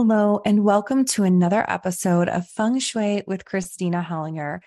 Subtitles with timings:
[0.00, 4.60] Hello, and welcome to another episode of Feng Shui with Kristina Hollinger.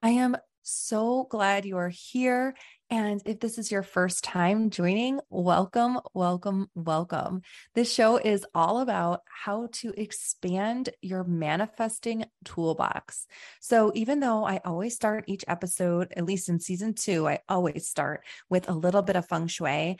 [0.00, 2.54] I am so glad you are here
[2.88, 7.42] and if this is your first time joining, welcome, welcome, welcome.
[7.74, 13.26] This show is all about how to expand your manifesting toolbox.
[13.60, 17.88] So, even though I always start each episode, at least in season two, I always
[17.88, 19.96] start with a little bit of feng shui.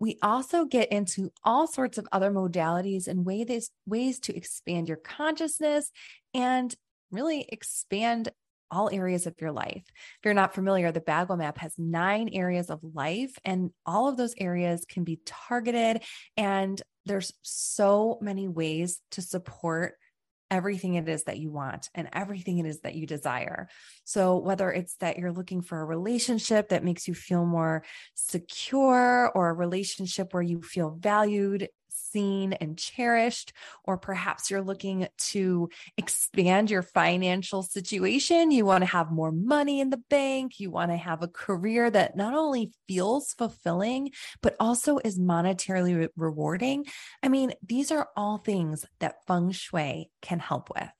[0.00, 4.96] We also get into all sorts of other modalities and ways, ways to expand your
[4.96, 5.92] consciousness
[6.34, 6.74] and
[7.10, 8.30] really expand
[8.70, 9.84] all areas of your life.
[9.86, 14.16] If you're not familiar, the Bagua map has nine areas of life, and all of
[14.16, 16.02] those areas can be targeted.
[16.36, 19.96] And there's so many ways to support
[20.50, 23.68] everything it is that you want and everything it is that you desire.
[24.04, 27.84] So, whether it's that you're looking for a relationship that makes you feel more
[28.14, 33.52] secure or a relationship where you feel valued seen and cherished,
[33.84, 38.50] or perhaps you're looking to expand your financial situation.
[38.50, 40.60] You want to have more money in the bank.
[40.60, 44.10] You want to have a career that not only feels fulfilling,
[44.42, 46.86] but also is monetarily re- rewarding.
[47.22, 50.90] I mean, these are all things that feng shui can help with.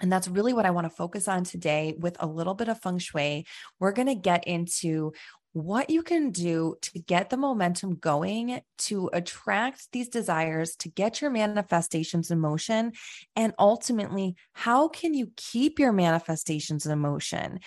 [0.00, 2.80] And that's really what I want to focus on today with a little bit of
[2.80, 3.46] feng shui.
[3.78, 5.12] We're going to get into
[5.52, 11.20] what you can do to get the momentum going to attract these desires, to get
[11.20, 12.92] your manifestations in motion,
[13.34, 17.58] and ultimately, how can you keep your manifestations in motion?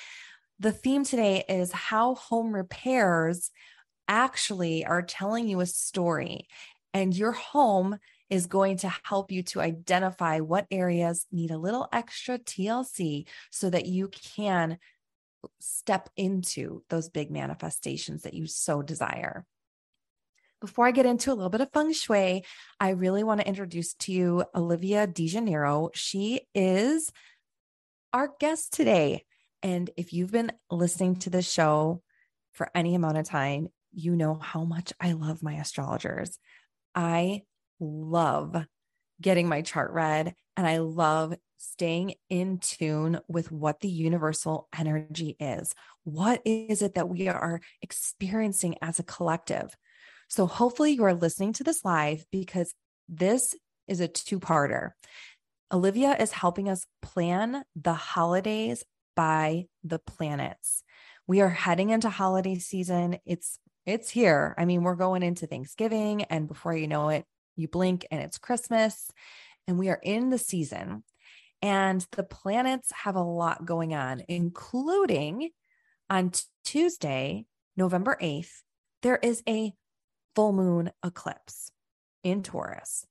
[0.59, 3.51] The theme today is how home repairs
[4.07, 6.47] actually are telling you a story,
[6.93, 7.97] and your home
[8.29, 13.69] is going to help you to identify what areas need a little extra TLC so
[13.69, 14.77] that you can
[15.59, 19.45] step into those big manifestations that you so desire.
[20.61, 22.45] Before I get into a little bit of feng shui,
[22.79, 25.89] I really want to introduce to you Olivia DeGennaro.
[25.93, 27.11] She is
[28.13, 29.25] our guest today.
[29.61, 32.01] And if you've been listening to this show
[32.53, 36.37] for any amount of time, you know how much I love my astrologers.
[36.95, 37.43] I
[37.79, 38.55] love
[39.19, 41.33] getting my chart read and I love
[41.63, 45.73] staying in tune with what the universal energy is.
[46.03, 49.75] What is it that we are experiencing as a collective?
[50.27, 52.73] So, hopefully, you are listening to this live because
[53.07, 53.55] this
[53.87, 54.91] is a two parter.
[55.71, 58.83] Olivia is helping us plan the holidays
[59.15, 60.83] by the planets.
[61.27, 63.17] We are heading into holiday season.
[63.25, 64.55] It's it's here.
[64.57, 67.25] I mean, we're going into Thanksgiving and before you know it,
[67.55, 69.11] you blink and it's Christmas
[69.67, 71.03] and we are in the season.
[71.63, 75.51] And the planets have a lot going on, including
[76.09, 77.45] on t- Tuesday,
[77.77, 78.51] November 8th,
[79.01, 79.71] there is a
[80.35, 81.71] full moon eclipse
[82.21, 83.05] in Taurus.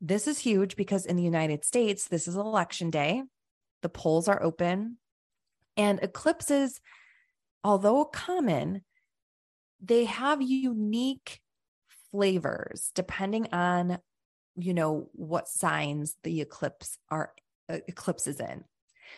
[0.00, 3.24] This is huge because in the United States, this is election day.
[3.82, 4.96] The polls are open.
[5.76, 6.80] And eclipses,
[7.62, 8.86] although common,
[9.82, 11.40] they have unique
[12.10, 13.98] flavors depending on
[14.56, 17.32] you know what signs the eclipse are
[17.70, 18.64] uh, eclipses in.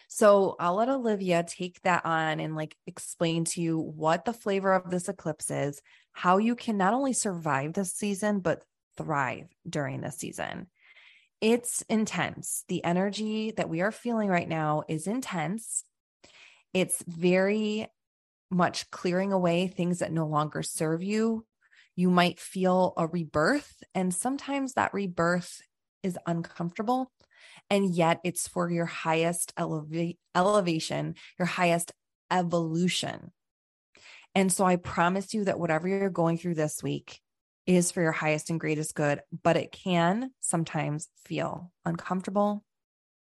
[0.08, 4.72] So I'll let Olivia take that on and like explain to you what the flavor
[4.72, 5.80] of this eclipse is,
[6.12, 8.62] how you can not only survive this season, but
[8.96, 10.66] thrive during this season.
[11.40, 12.64] It's intense.
[12.68, 15.84] The energy that we are feeling right now is intense.
[16.72, 17.88] It's very
[18.50, 21.44] much clearing away things that no longer serve you.
[21.96, 25.62] You might feel a rebirth, and sometimes that rebirth
[26.02, 27.10] is uncomfortable
[27.70, 31.92] and yet it's for your highest eleva- elevation, your highest
[32.30, 33.32] evolution.
[34.34, 37.20] And so I promise you that whatever you're going through this week
[37.66, 42.64] is for your highest and greatest good, but it can sometimes feel uncomfortable,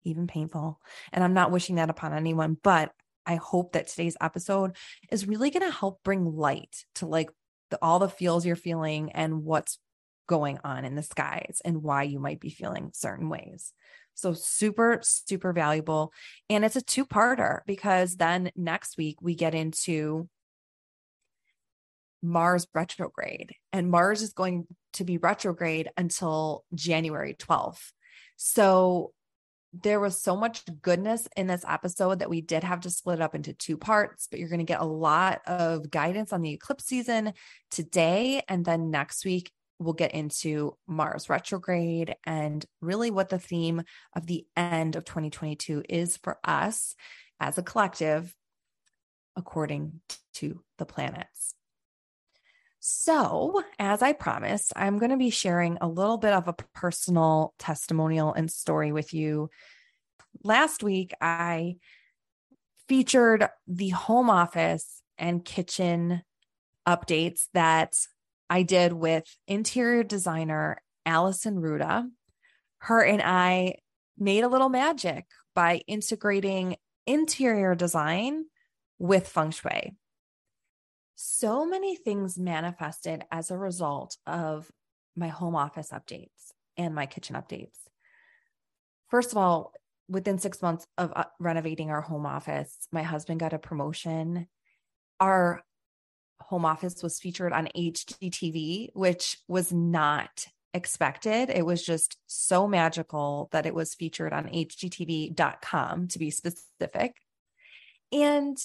[0.04, 0.80] even painful.
[1.12, 2.92] And I'm not wishing that upon anyone, but
[3.24, 4.76] I hope that today's episode
[5.10, 7.30] is really going to help bring light to like
[7.70, 9.78] the, all the feels you're feeling and what's
[10.26, 13.72] going on in the skies and why you might be feeling certain ways.
[14.18, 16.12] So, super, super valuable.
[16.50, 20.28] And it's a two parter because then next week we get into
[22.20, 27.92] Mars retrograde, and Mars is going to be retrograde until January 12th.
[28.36, 29.12] So,
[29.72, 33.36] there was so much goodness in this episode that we did have to split up
[33.36, 36.86] into two parts, but you're going to get a lot of guidance on the eclipse
[36.86, 37.34] season
[37.70, 38.42] today.
[38.48, 43.82] And then next week, we'll get into Mars retrograde and really what the theme
[44.14, 46.94] of the end of 2022 is for us
[47.40, 48.34] as a collective,
[49.36, 50.00] according
[50.34, 51.54] to the planets.
[52.80, 57.54] So, as I promised, I'm going to be sharing a little bit of a personal
[57.58, 59.50] testimonial and story with you.
[60.44, 61.76] Last week, I
[62.88, 66.22] featured the home office and kitchen
[66.86, 67.94] updates that
[68.50, 72.08] I did with interior designer Allison Ruda.
[72.78, 73.76] Her and I
[74.16, 78.44] made a little magic by integrating interior design
[78.98, 79.96] with feng shui
[81.20, 84.70] so many things manifested as a result of
[85.16, 87.76] my home office updates and my kitchen updates.
[89.08, 89.72] First of all,
[90.08, 94.46] within six months of uh, renovating our home office, my husband got a promotion.
[95.18, 95.64] Our
[96.40, 101.50] home office was featured on HGTV, which was not expected.
[101.50, 107.17] It was just so magical that it was featured on hgtv.com to be specific.
[108.12, 108.56] And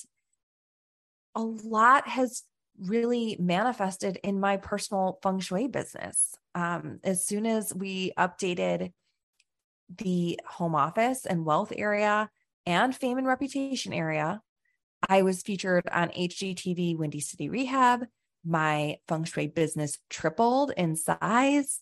[1.36, 2.44] a lot has
[2.80, 6.36] really manifested in my personal feng shui business.
[6.56, 8.92] Um, as soon as we updated
[9.96, 12.30] the home office and wealth area
[12.66, 14.42] and fame and reputation area,
[15.09, 18.05] I was featured on HGTV Windy City Rehab.
[18.45, 21.81] My feng shui business tripled in size.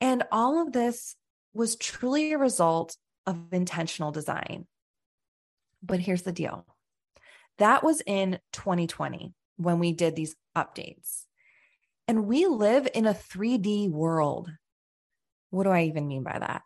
[0.00, 1.16] And all of this
[1.54, 2.96] was truly a result
[3.26, 4.66] of intentional design.
[5.82, 6.66] But here's the deal
[7.58, 11.24] that was in 2020 when we did these updates.
[12.08, 14.50] And we live in a 3D world.
[15.50, 16.62] What do I even mean by that?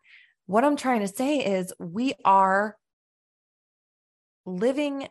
[0.46, 2.76] What I'm trying to say is we are
[4.44, 5.08] living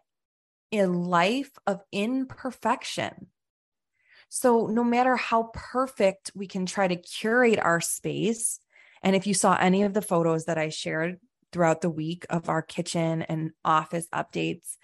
[0.72, 3.28] a life of imperfection.
[4.30, 8.60] So, no matter how perfect we can try to curate our space,
[9.02, 11.20] and if you saw any of the photos that I shared
[11.52, 14.78] throughout the week of our kitchen and office updates,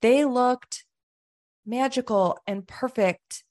[0.00, 0.84] they looked
[1.66, 3.44] magical and perfect.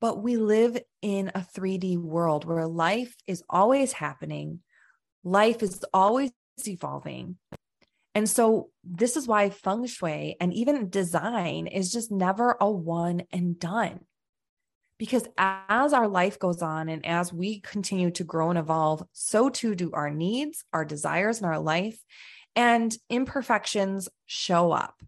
[0.00, 4.60] But we live in a 3D world where life is always happening,
[5.24, 6.30] life is always
[6.66, 7.38] evolving.
[8.14, 13.22] And so, this is why feng shui and even design is just never a one
[13.30, 14.00] and done.
[14.98, 19.48] Because as our life goes on and as we continue to grow and evolve, so
[19.48, 22.02] too do our needs, our desires and our life,
[22.56, 25.00] and imperfections show up.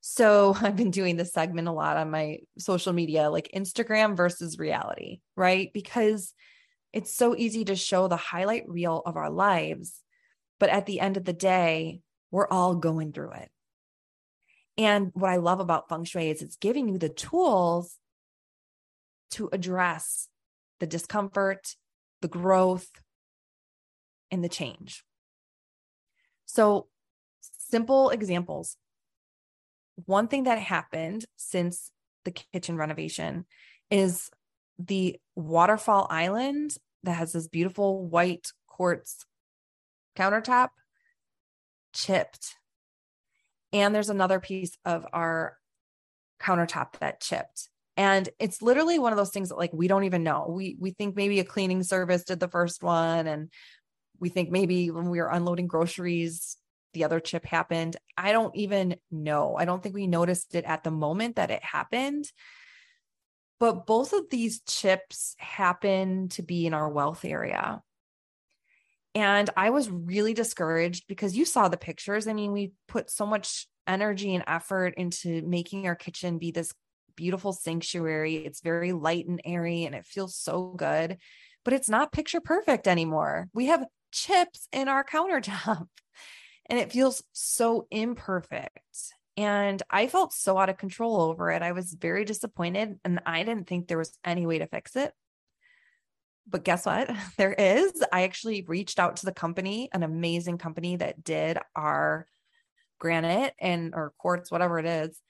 [0.00, 4.58] So I've been doing this segment a lot on my social media, like Instagram versus
[4.58, 5.72] reality, right?
[5.74, 6.32] Because
[6.92, 10.00] it's so easy to show the highlight reel of our lives.
[10.58, 12.00] But at the end of the day,
[12.30, 13.50] we're all going through it.
[14.78, 17.96] And what I love about feng shui is it's giving you the tools
[19.32, 20.28] to address
[20.80, 21.76] the discomfort,
[22.20, 22.88] the growth,
[24.30, 25.04] and the change.
[26.46, 26.88] So,
[27.40, 28.76] simple examples
[30.04, 31.90] one thing that happened since
[32.24, 33.46] the kitchen renovation
[33.90, 34.30] is
[34.78, 39.24] the waterfall island that has this beautiful white quartz
[40.16, 40.68] countertop
[41.92, 42.54] chipped.
[43.72, 45.56] And there's another piece of our
[46.40, 47.68] countertop that chipped.
[47.96, 50.46] And it's literally one of those things that like we don't even know.
[50.48, 53.50] We we think maybe a cleaning service did the first one and
[54.18, 56.56] we think maybe when we were unloading groceries
[56.96, 57.94] the other chip happened.
[58.16, 59.54] I don't even know.
[59.54, 62.24] I don't think we noticed it at the moment that it happened.
[63.60, 67.82] But both of these chips happen to be in our wealth area.
[69.16, 72.28] And I was really discouraged because you saw the pictures.
[72.28, 76.74] I mean, we put so much energy and effort into making our kitchen be this
[77.16, 78.36] beautiful sanctuary.
[78.36, 81.16] It's very light and airy and it feels so good,
[81.64, 83.48] but it's not picture perfect anymore.
[83.54, 85.86] We have chips in our countertop
[86.66, 89.14] and it feels so imperfect.
[89.38, 91.62] And I felt so out of control over it.
[91.62, 95.14] I was very disappointed and I didn't think there was any way to fix it.
[96.46, 97.10] But guess what?
[97.36, 98.02] There is.
[98.12, 102.26] I actually reached out to the company, an amazing company that did our
[102.98, 105.20] granite and or quartz, whatever it is.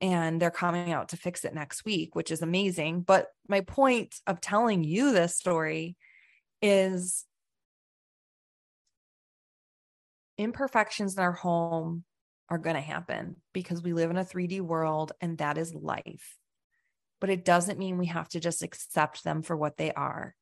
[0.00, 3.02] and they're coming out to fix it next week, which is amazing.
[3.02, 5.96] But my point of telling you this story
[6.60, 7.24] is
[10.38, 12.04] imperfections in our home
[12.48, 16.36] are going to happen because we live in a 3D world and that is life.
[17.20, 20.34] But it doesn't mean we have to just accept them for what they are.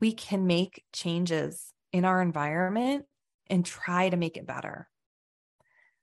[0.00, 3.06] We can make changes in our environment
[3.48, 4.88] and try to make it better.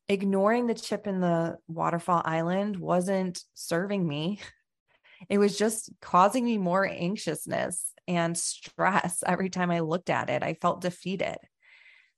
[0.07, 4.39] Ignoring the chip in the waterfall island wasn't serving me.
[5.29, 10.43] It was just causing me more anxiousness and stress every time I looked at it.
[10.43, 11.37] I felt defeated.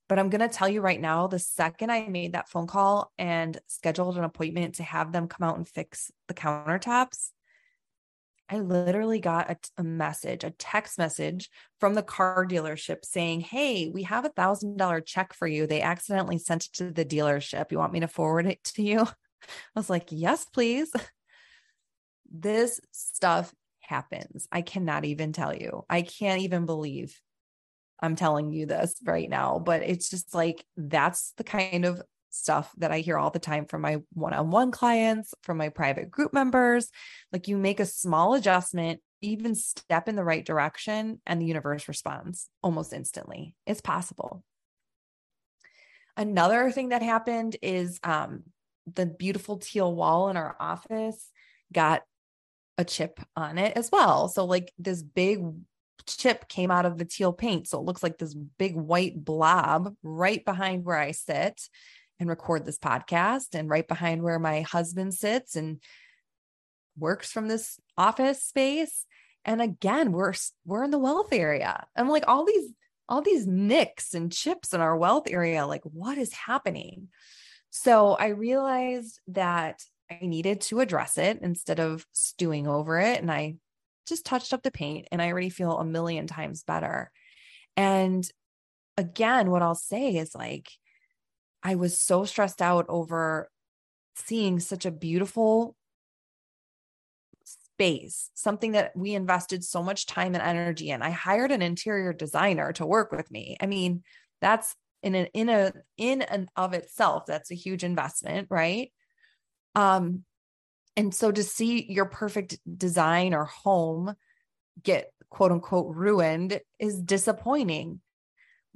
[0.09, 3.11] But I'm going to tell you right now the second I made that phone call
[3.17, 7.29] and scheduled an appointment to have them come out and fix the countertops,
[8.49, 14.03] I literally got a, message, a text message from the car dealership saying, Hey, we
[14.03, 15.65] have a thousand dollar check for you.
[15.65, 17.71] They accidentally sent it to the dealership.
[17.71, 18.99] You want me to forward it to you?
[19.01, 19.07] I
[19.75, 20.91] was like, Yes, please.
[22.31, 24.47] This stuff happens.
[24.51, 25.85] I cannot even tell you.
[25.89, 27.19] I can't even believe
[27.99, 32.01] I'm telling you this right now, but it's just like that's the kind of
[32.33, 35.69] stuff that I hear all the time from my one on one clients, from my
[35.69, 36.89] private group members.
[37.31, 41.87] Like you make a small adjustment, even step in the right direction, and the universe
[41.87, 43.55] responds almost instantly.
[43.65, 44.43] It's possible.
[46.17, 48.43] Another thing that happened is um,
[48.91, 51.29] the beautiful teal wall in our office
[51.71, 52.03] got
[52.77, 54.27] a chip on it as well.
[54.27, 55.43] So, like this big
[56.05, 57.67] chip came out of the teal paint.
[57.67, 61.61] So it looks like this big white blob right behind where I sit
[62.23, 65.79] and record this podcast, and right behind where my husband sits and
[66.97, 69.05] works from this office space.
[69.45, 70.33] And again, we're
[70.65, 71.85] we're in the wealth area.
[71.95, 72.71] I'm like all these
[73.09, 75.67] all these nicks and chips in our wealth area.
[75.67, 77.09] Like, what is happening?
[77.69, 83.19] So I realized that I needed to address it instead of stewing over it.
[83.19, 83.55] And I
[84.07, 87.11] just touched up the paint and I already feel a million times better.
[87.75, 88.27] And
[88.97, 90.69] again, what I'll say is like,
[91.63, 93.49] I was so stressed out over
[94.15, 95.75] seeing such a beautiful
[97.45, 101.01] space, something that we invested so much time and energy in.
[101.01, 103.57] I hired an interior designer to work with me.
[103.59, 104.03] I mean,
[104.41, 108.91] that's in an in a in and of itself, that's a huge investment, right?
[109.75, 110.23] Um,
[110.95, 114.13] and so to see your perfect design or home
[114.81, 118.01] get quote unquote ruined is disappointing.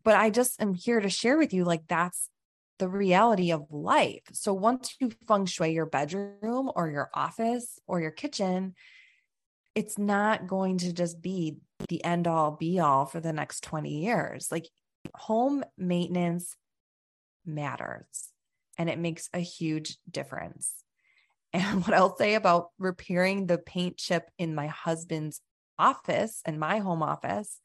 [0.04, 2.30] But I just am here to share with you like that's
[2.80, 4.24] the reality of life.
[4.34, 8.76] So once you feng shui your bedroom or your office or your kitchen,
[9.76, 11.58] it's not going to just be
[11.90, 14.52] the end all be all for the next 20 years.
[14.52, 14.68] Like
[15.16, 16.56] home maintenance
[17.46, 18.32] matters
[18.78, 20.74] and it makes a huge difference.
[21.54, 25.40] And what I'll say about repairing the paint chip in my husband's
[25.80, 27.62] office and my home office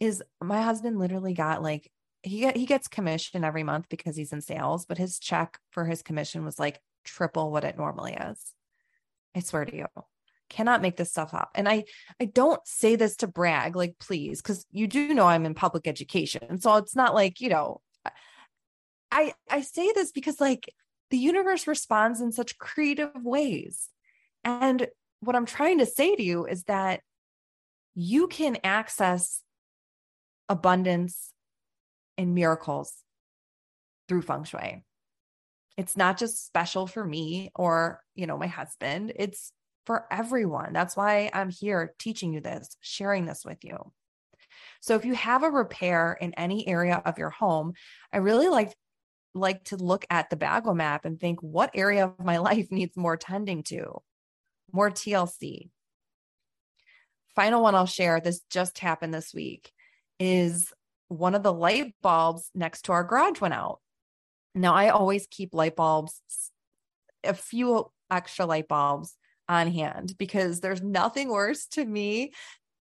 [0.00, 1.90] is my husband literally got like
[2.22, 6.02] he he gets commission every month because he's in sales, but his check for his
[6.02, 8.52] commission was like triple what it normally is.
[9.34, 9.86] I swear to you.
[10.48, 11.50] Cannot make this stuff up.
[11.54, 11.84] And I
[12.20, 15.86] I don't say this to brag, like please, because you do know I'm in public
[15.86, 16.60] education.
[16.60, 17.80] So it's not like, you know,
[19.10, 20.74] I I say this because like
[21.10, 23.88] the universe responds in such creative ways.
[24.44, 24.88] And
[25.20, 27.00] what I'm trying to say to you is that
[27.94, 29.42] you can access
[30.48, 31.32] abundance
[32.20, 32.92] and miracles
[34.08, 34.84] through feng shui.
[35.76, 39.12] It's not just special for me or, you know, my husband.
[39.16, 39.52] It's
[39.86, 40.72] for everyone.
[40.72, 43.92] That's why I'm here teaching you this, sharing this with you.
[44.82, 47.72] So if you have a repair in any area of your home,
[48.12, 48.74] I really like
[49.32, 52.96] like to look at the Bagua map and think what area of my life needs
[52.96, 54.02] more tending to,
[54.72, 55.70] more TLC.
[57.36, 59.72] Final one I'll share, this just happened this week,
[60.18, 60.72] is
[61.10, 63.80] one of the light bulbs next to our garage went out.
[64.54, 66.22] Now, I always keep light bulbs,
[67.24, 69.16] a few extra light bulbs
[69.48, 72.32] on hand because there's nothing worse to me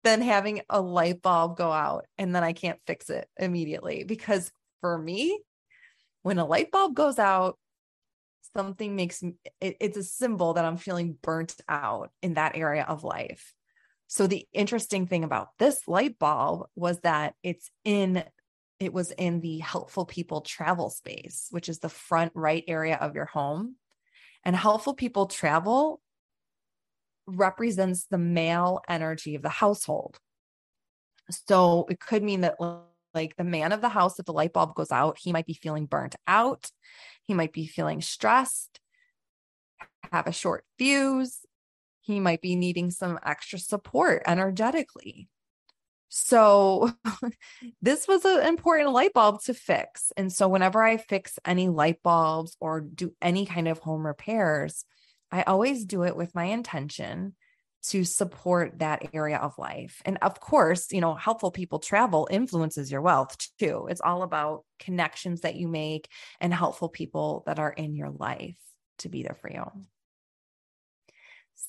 [0.05, 4.05] than having a light bulb go out and then I can't fix it immediately.
[4.05, 5.41] Because for me,
[6.23, 7.57] when a light bulb goes out,
[8.55, 9.21] something makes
[9.59, 13.54] it, it's a symbol that I'm feeling burnt out in that area of life.
[14.07, 18.23] So the interesting thing about this light bulb was that it's in
[18.79, 23.15] it was in the helpful people travel space, which is the front right area of
[23.15, 23.75] your home.
[24.43, 26.01] And helpful people travel
[27.25, 30.17] represents the male energy of the household.
[31.47, 32.55] So it could mean that
[33.13, 35.53] like the man of the house if the light bulb goes out, he might be
[35.53, 36.69] feeling burnt out,
[37.23, 38.79] he might be feeling stressed,
[40.11, 41.44] have a short fuse.
[42.05, 45.27] He might be needing some extra support energetically.
[46.09, 46.93] So,
[47.81, 50.11] this was an important light bulb to fix.
[50.15, 54.85] And so, whenever I fix any light bulbs or do any kind of home repairs,
[55.31, 57.35] I always do it with my intention
[57.87, 60.01] to support that area of life.
[60.05, 63.87] And of course, you know, helpful people travel influences your wealth too.
[63.89, 66.07] It's all about connections that you make
[66.39, 68.57] and helpful people that are in your life
[68.99, 69.65] to be there for you.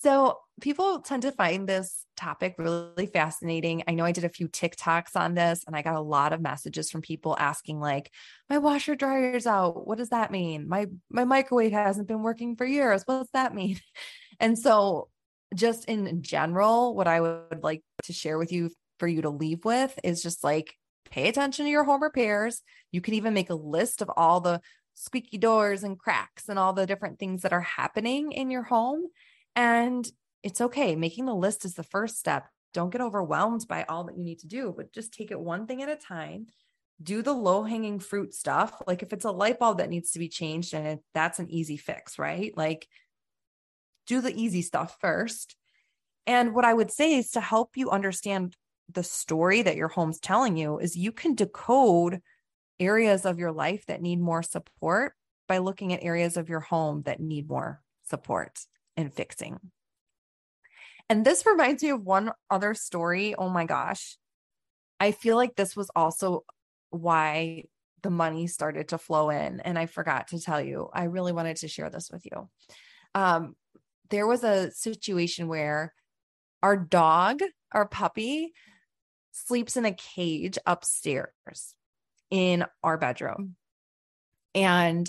[0.00, 3.82] So, people tend to find this topic really fascinating.
[3.86, 6.40] I know I did a few TikToks on this and I got a lot of
[6.40, 8.10] messages from people asking like,
[8.48, 9.86] "My washer dryer's out.
[9.86, 10.68] What does that mean?
[10.68, 13.02] My my microwave hasn't been working for years.
[13.06, 13.80] What does that mean?"
[14.38, 15.08] And so
[15.54, 19.64] just in general, what I would like to share with you for you to leave
[19.64, 20.74] with is just like
[21.10, 22.62] pay attention to your home repairs.
[22.92, 24.60] You can even make a list of all the
[24.94, 29.06] squeaky doors and cracks and all the different things that are happening in your home.
[29.56, 30.08] And
[30.42, 30.94] it's okay.
[30.94, 32.46] Making the list is the first step.
[32.74, 35.66] Don't get overwhelmed by all that you need to do, but just take it one
[35.66, 36.46] thing at a time.
[37.02, 38.80] Do the low hanging fruit stuff.
[38.86, 41.50] Like if it's a light bulb that needs to be changed and it, that's an
[41.50, 42.56] easy fix, right?
[42.56, 42.86] Like
[44.06, 45.56] do the easy stuff first.
[46.26, 48.54] And what I would say is to help you understand
[48.92, 52.20] the story that your home's telling you is you can decode
[52.78, 55.14] areas of your life that need more support
[55.48, 58.58] by looking at areas of your home that need more support
[58.96, 59.58] and fixing.
[61.08, 63.34] And this reminds me of one other story.
[63.36, 64.16] Oh my gosh.
[64.98, 66.44] I feel like this was also
[66.90, 67.64] why
[68.02, 69.60] the money started to flow in.
[69.60, 72.48] And I forgot to tell you, I really wanted to share this with you.
[73.14, 73.54] Um,
[74.10, 75.92] there was a situation where
[76.62, 77.40] our dog,
[77.72, 78.52] our puppy,
[79.32, 81.30] sleeps in a cage upstairs
[82.30, 83.56] in our bedroom.
[84.54, 85.08] And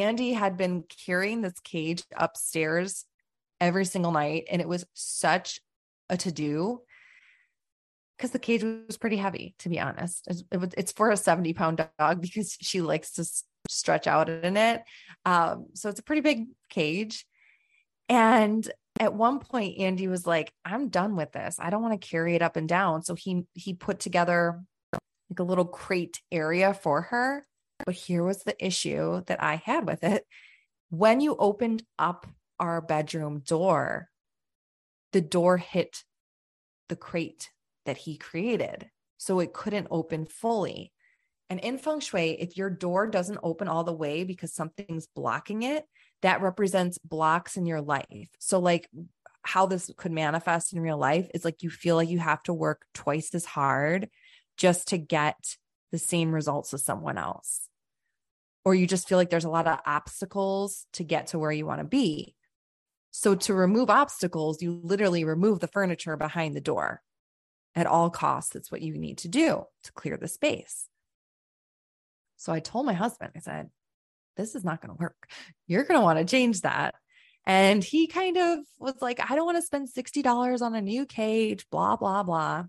[0.00, 3.04] Andy had been carrying this cage upstairs
[3.60, 4.44] every single night.
[4.50, 5.60] And it was such
[6.08, 6.82] a to do
[8.16, 10.28] because the cage was pretty heavy, to be honest.
[10.50, 13.26] It's for a 70 pound dog because she likes to
[13.68, 14.82] stretch out in it.
[15.24, 17.26] Um, so it's a pretty big cage.
[18.08, 21.56] And at one point, Andy was like, I'm done with this.
[21.58, 23.02] I don't want to carry it up and down.
[23.02, 27.44] So he he put together like a little crate area for her.
[27.84, 30.26] But here was the issue that I had with it.
[30.90, 32.26] When you opened up
[32.58, 34.08] our bedroom door,
[35.12, 36.04] the door hit
[36.88, 37.50] the crate
[37.84, 38.90] that he created.
[39.18, 40.92] So it couldn't open fully.
[41.48, 45.62] And in feng shui, if your door doesn't open all the way because something's blocking
[45.62, 45.84] it,
[46.22, 48.28] that represents blocks in your life.
[48.40, 48.88] So, like,
[49.42, 52.52] how this could manifest in real life is like you feel like you have to
[52.52, 54.08] work twice as hard
[54.56, 55.36] just to get
[55.96, 57.68] the same results as someone else.
[58.64, 61.64] Or you just feel like there's a lot of obstacles to get to where you
[61.64, 62.34] want to be.
[63.12, 67.00] So, to remove obstacles, you literally remove the furniture behind the door
[67.74, 68.52] at all costs.
[68.52, 70.86] That's what you need to do to clear the space.
[72.36, 73.70] So, I told my husband, I said,
[74.36, 75.30] this is not going to work.
[75.66, 76.94] You're going to want to change that.
[77.46, 81.06] And he kind of was like, I don't want to spend $60 on a new
[81.06, 82.64] cage, blah, blah, blah.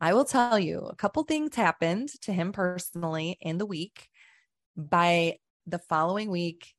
[0.00, 4.08] I will tell you a couple things happened to him personally in the week.
[4.76, 6.72] By the following week,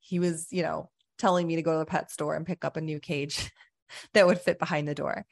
[0.00, 2.76] he was, you know, telling me to go to the pet store and pick up
[2.76, 3.50] a new cage
[4.14, 5.24] that would fit behind the door.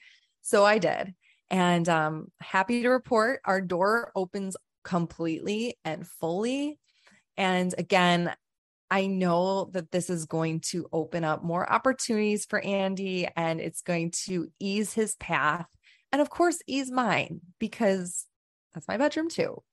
[0.42, 1.14] So I did.
[1.50, 6.78] And um happy to report our door opens completely and fully
[7.36, 8.32] and again,
[8.90, 13.82] I know that this is going to open up more opportunities for Andy and it's
[13.82, 15.66] going to ease his path.
[16.14, 18.24] And of course, is mine because
[18.72, 19.64] that's my bedroom too.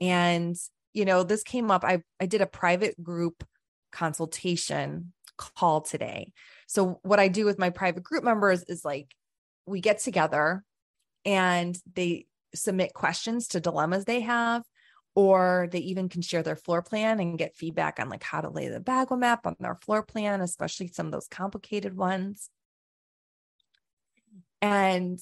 [0.00, 0.56] And,
[0.94, 1.84] you know, this came up.
[1.84, 3.44] I, I did a private group
[3.92, 6.32] consultation call today.
[6.68, 9.14] So, what I do with my private group members is like
[9.66, 10.64] we get together
[11.26, 14.62] and they submit questions to dilemmas they have
[15.14, 18.48] or they even can share their floor plan and get feedback on like how to
[18.48, 22.48] lay the Bagua map on their floor plan, especially some of those complicated ones.
[24.62, 25.20] And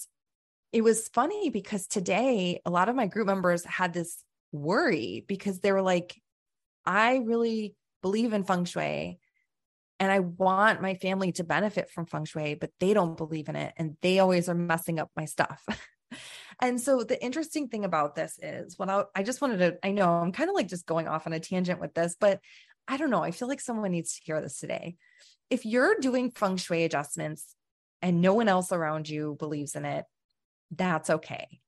[0.73, 5.61] it was funny because today a lot of my group members had this worry because
[5.61, 6.21] they were like,
[6.85, 9.19] I really believe in feng shui
[10.01, 13.57] and I want my family to benefit from feng shui, but they don't believe in
[13.57, 15.65] it and they always are messing up my stuff.
[16.61, 19.91] And so the interesting thing about this is when I, I just wanted to, I
[19.91, 22.41] know I'm kind of like just going off on a tangent with this, but
[22.87, 23.23] I don't know.
[23.23, 24.97] I feel like someone needs to hear this today.
[25.51, 27.57] If you're doing feng shui adjustments
[28.01, 30.05] and no one else around you believes in it,
[30.73, 31.61] that's okay.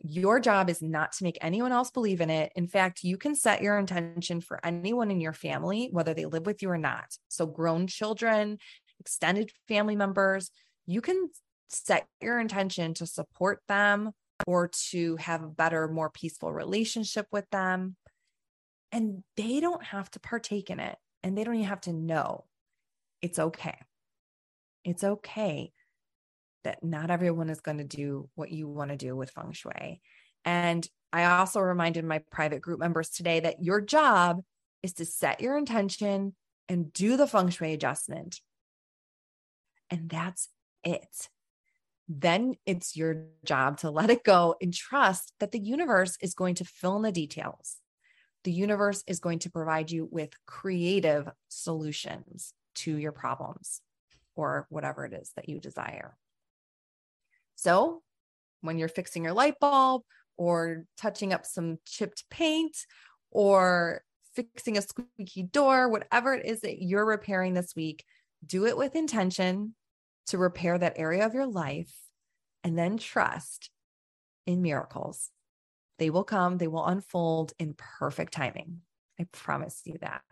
[0.00, 2.52] your job is not to make anyone else believe in it.
[2.54, 6.46] In fact, you can set your intention for anyone in your family, whether they live
[6.46, 7.06] with you or not.
[7.28, 8.58] So, grown children,
[9.00, 10.50] extended family members,
[10.86, 11.30] you can
[11.68, 14.12] set your intention to support them
[14.46, 17.96] or to have a better, more peaceful relationship with them.
[18.92, 22.44] And they don't have to partake in it and they don't even have to know.
[23.20, 23.76] It's okay.
[24.84, 25.72] It's okay
[26.64, 30.00] that not everyone is going to do what you want to do with feng shui.
[30.44, 34.42] And I also reminded my private group members today that your job
[34.82, 36.34] is to set your intention
[36.68, 38.40] and do the feng shui adjustment.
[39.90, 40.48] And that's
[40.84, 41.28] it.
[42.08, 46.54] Then it's your job to let it go and trust that the universe is going
[46.56, 47.76] to fill in the details.
[48.44, 53.82] The universe is going to provide you with creative solutions to your problems
[54.36, 56.16] or whatever it is that you desire.
[57.58, 58.02] So,
[58.60, 60.02] when you're fixing your light bulb
[60.36, 62.76] or touching up some chipped paint
[63.32, 64.02] or
[64.36, 68.04] fixing a squeaky door, whatever it is that you're repairing this week,
[68.46, 69.74] do it with intention
[70.28, 71.92] to repair that area of your life
[72.62, 73.70] and then trust
[74.46, 75.30] in miracles.
[75.98, 78.82] They will come, they will unfold in perfect timing.
[79.18, 80.22] I promise you that.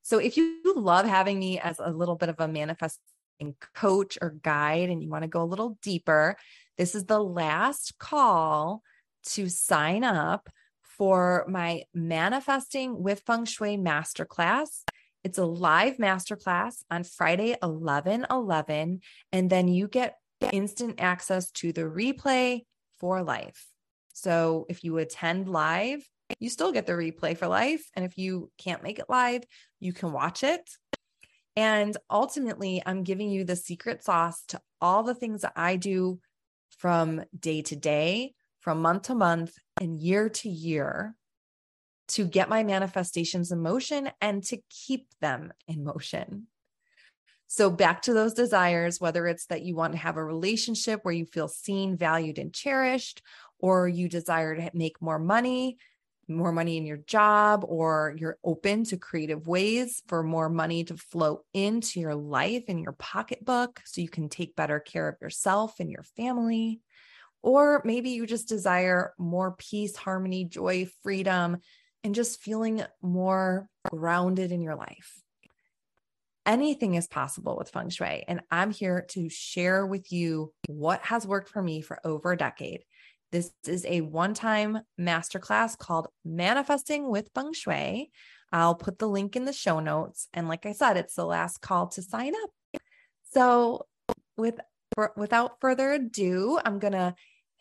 [0.00, 2.98] So, if you love having me as a little bit of a manifest
[3.74, 6.36] coach or guide and you want to go a little deeper,
[6.78, 8.82] this is the last call
[9.24, 10.48] to sign up
[10.82, 14.84] for my Manifesting with Feng Shui Masterclass.
[15.24, 19.00] It's a live masterclass on Friday, 11 11.
[19.32, 20.16] And then you get
[20.52, 22.62] instant access to the replay
[22.98, 23.66] for life.
[24.12, 26.06] So if you attend live,
[26.40, 27.88] you still get the replay for life.
[27.94, 29.44] And if you can't make it live,
[29.80, 30.68] you can watch it
[31.56, 36.20] and ultimately, I'm giving you the secret sauce to all the things that I do
[36.78, 41.14] from day to day, from month to month, and year to year
[42.08, 46.46] to get my manifestations in motion and to keep them in motion.
[47.48, 51.14] So, back to those desires, whether it's that you want to have a relationship where
[51.14, 53.20] you feel seen, valued, and cherished,
[53.58, 55.76] or you desire to make more money,
[56.28, 60.96] more money in your job or you're open to creative ways for more money to
[60.96, 65.80] flow into your life and your pocketbook so you can take better care of yourself
[65.80, 66.80] and your family.
[67.42, 71.58] Or maybe you just desire more peace, harmony, joy, freedom,
[72.04, 75.20] and just feeling more grounded in your life.
[76.44, 78.24] Anything is possible with feng shui.
[78.26, 82.36] And I'm here to share with you what has worked for me for over a
[82.36, 82.82] decade
[83.32, 88.10] this is a one time masterclass called Manifesting with Feng Shui.
[88.52, 90.28] I'll put the link in the show notes.
[90.34, 92.82] And like I said, it's the last call to sign up.
[93.32, 93.86] So,
[94.36, 94.60] with,
[95.16, 97.14] without further ado, I'm going to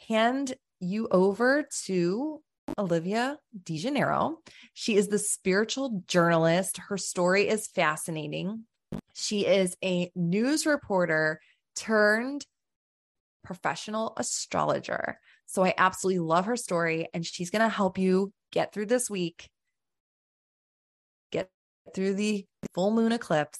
[0.10, 2.41] hand you over to
[2.77, 4.36] Olivia DeGennaro.
[4.73, 6.77] She is the spiritual journalist.
[6.89, 8.65] Her story is fascinating.
[9.13, 11.39] She is a news reporter
[11.75, 12.45] turned
[13.43, 15.19] professional astrologer.
[15.52, 19.10] So I absolutely love her story, and she's going to help you get through this
[19.10, 19.50] week,
[21.30, 21.50] get
[21.94, 23.60] through the full moon eclipse,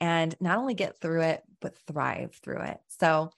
[0.00, 2.78] and not only get through it, but thrive through it.
[2.88, 3.30] So,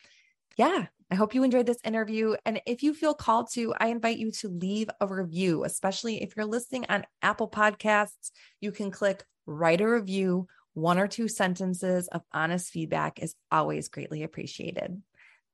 [0.57, 2.37] yeah, I hope you enjoyed this interview.
[2.47, 6.35] And if you feel called to, I invite you to leave a review, especially if
[6.35, 8.31] you're listening on Apple Podcasts.
[8.63, 10.47] You can click write a review.
[10.73, 15.03] One or two sentences of honest feedback is always greatly appreciated.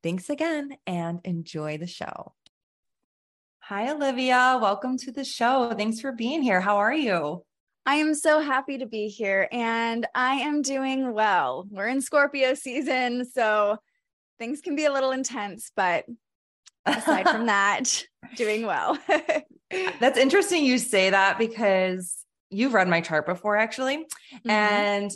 [0.03, 2.33] Thanks again and enjoy the show.
[3.61, 4.59] Hi, Olivia.
[4.61, 5.75] Welcome to the show.
[5.77, 6.61] Thanks for being here.
[6.61, 7.45] How are you?
[7.85, 11.67] I am so happy to be here and I am doing well.
[11.71, 13.77] We're in Scorpio season, so
[14.39, 16.07] things can be a little intense, but
[16.87, 18.03] aside from that,
[18.37, 18.99] doing well.
[20.01, 23.99] That's interesting you say that because you've read my chart before, actually.
[23.99, 24.51] Mm-hmm.
[24.51, 25.11] And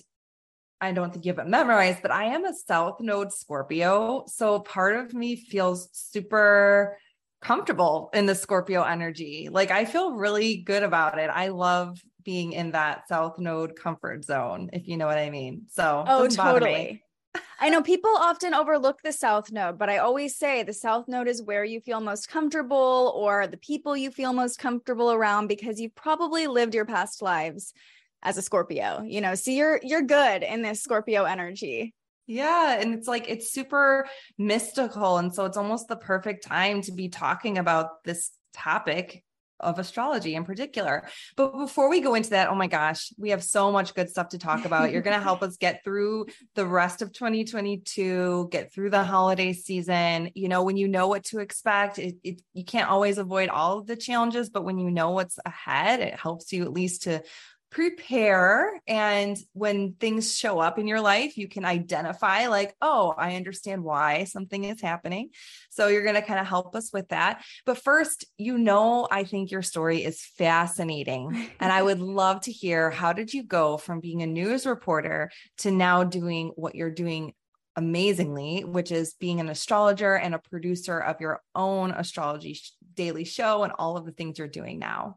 [0.85, 4.25] I don't think you have it memorized, but I am a South Node Scorpio.
[4.27, 6.99] So part of me feels super
[7.41, 9.49] comfortable in the Scorpio energy.
[9.51, 11.31] Like I feel really good about it.
[11.33, 15.63] I love being in that South Node comfort zone, if you know what I mean.
[15.71, 17.03] So, oh, totally.
[17.61, 21.29] I know people often overlook the South Node, but I always say the South Node
[21.29, 25.81] is where you feel most comfortable or the people you feel most comfortable around because
[25.81, 27.73] you've probably lived your past lives
[28.25, 31.95] as a Scorpio, you know, so you're you're good in this Scorpio energy.
[32.27, 32.79] Yeah.
[32.81, 34.07] And it's like, it's super
[34.39, 35.19] mystical.
[35.19, 39.23] And so it's almost the perfect time to be talking about this topic
[39.61, 41.07] of astrology in particular.
[41.37, 44.31] But before we go into that, oh my gosh, we have so much good stuff
[44.31, 44.91] to talk about.
[44.91, 49.53] You're going to help us get through the rest of 2022, get through the holiday
[49.53, 50.31] season.
[50.35, 53.79] You know, when you know what to expect, it, it, you can't always avoid all
[53.79, 57.23] of the challenges, but when you know what's ahead, it helps you at least to
[57.75, 63.35] prepare and when things show up in your life you can identify like oh i
[63.35, 65.29] understand why something is happening
[65.71, 69.25] so you're going to kind of help us with that but first you know i
[69.25, 73.77] think your story is fascinating and i would love to hear how did you go
[73.77, 77.35] from being a news reporter to now doing what you're doing
[77.77, 82.57] amazingly, which is being an astrologer and a producer of your own astrology
[82.95, 85.17] daily show and all of the things you're doing now.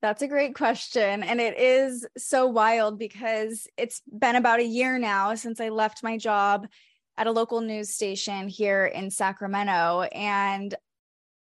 [0.00, 1.24] That's a great question.
[1.24, 6.04] And it is so wild because it's been about a year now since I left
[6.04, 6.68] my job
[7.16, 10.02] at a local news station here in Sacramento.
[10.12, 10.72] And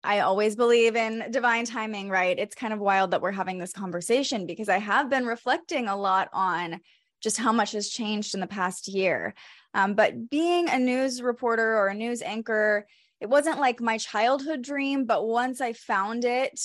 [0.03, 2.37] I always believe in divine timing, right?
[2.37, 5.95] It's kind of wild that we're having this conversation because I have been reflecting a
[5.95, 6.81] lot on
[7.21, 9.33] just how much has changed in the past year.
[9.73, 12.85] Um, but being a news reporter or a news anchor,
[13.21, 16.59] it wasn't like my childhood dream, but once I found it,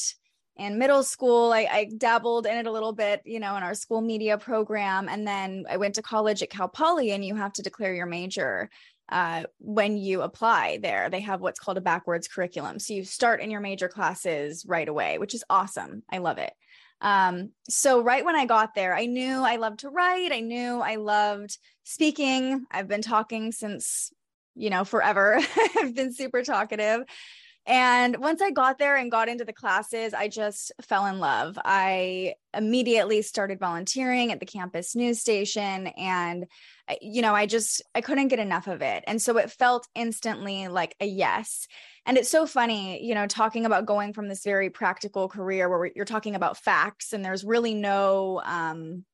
[0.57, 3.75] in middle school I, I, dabbled in it a little bit you know in our
[3.75, 7.53] school media program and then i went to college at cal poly and you have
[7.55, 8.71] to declare your major
[9.09, 11.09] uh, when you apply there.
[11.09, 12.81] They have what's called a backwards curriculum.
[12.81, 16.03] So you start in your major classes right away which is awesome.
[16.11, 16.53] I love it.
[17.01, 20.33] Um, so right when i got there i knew i loved to write.
[20.33, 22.64] I knew i loved speaking.
[22.71, 24.12] I've been talking since
[24.55, 25.38] you know forever.
[25.77, 27.03] I've been super talkative
[27.66, 31.59] and once I got there and got into the classes, I just fell in love.
[31.64, 36.46] I immediately started volunteering at the campus news station and
[37.00, 39.02] you know, I just I couldn't get enough of it.
[39.09, 41.66] And so it felt instantly like a yes.
[42.07, 45.90] And it's so funny, you know, talking about going from this very practical career where
[45.96, 49.05] you're talking about facts and there's really no um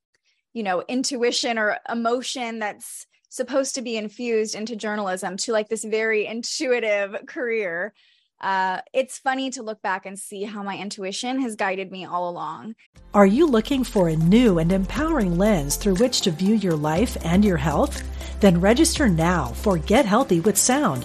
[0.52, 5.84] you know, intuition or emotion that's supposed to be infused into journalism to like this
[5.84, 7.94] very intuitive career
[8.42, 12.28] uh, it's funny to look back and see how my intuition has guided me all
[12.28, 12.74] along.
[13.14, 17.16] Are you looking for a new and empowering lens through which to view your life
[17.24, 18.02] and your health?
[18.40, 21.04] Then register now for Get Healthy with Sound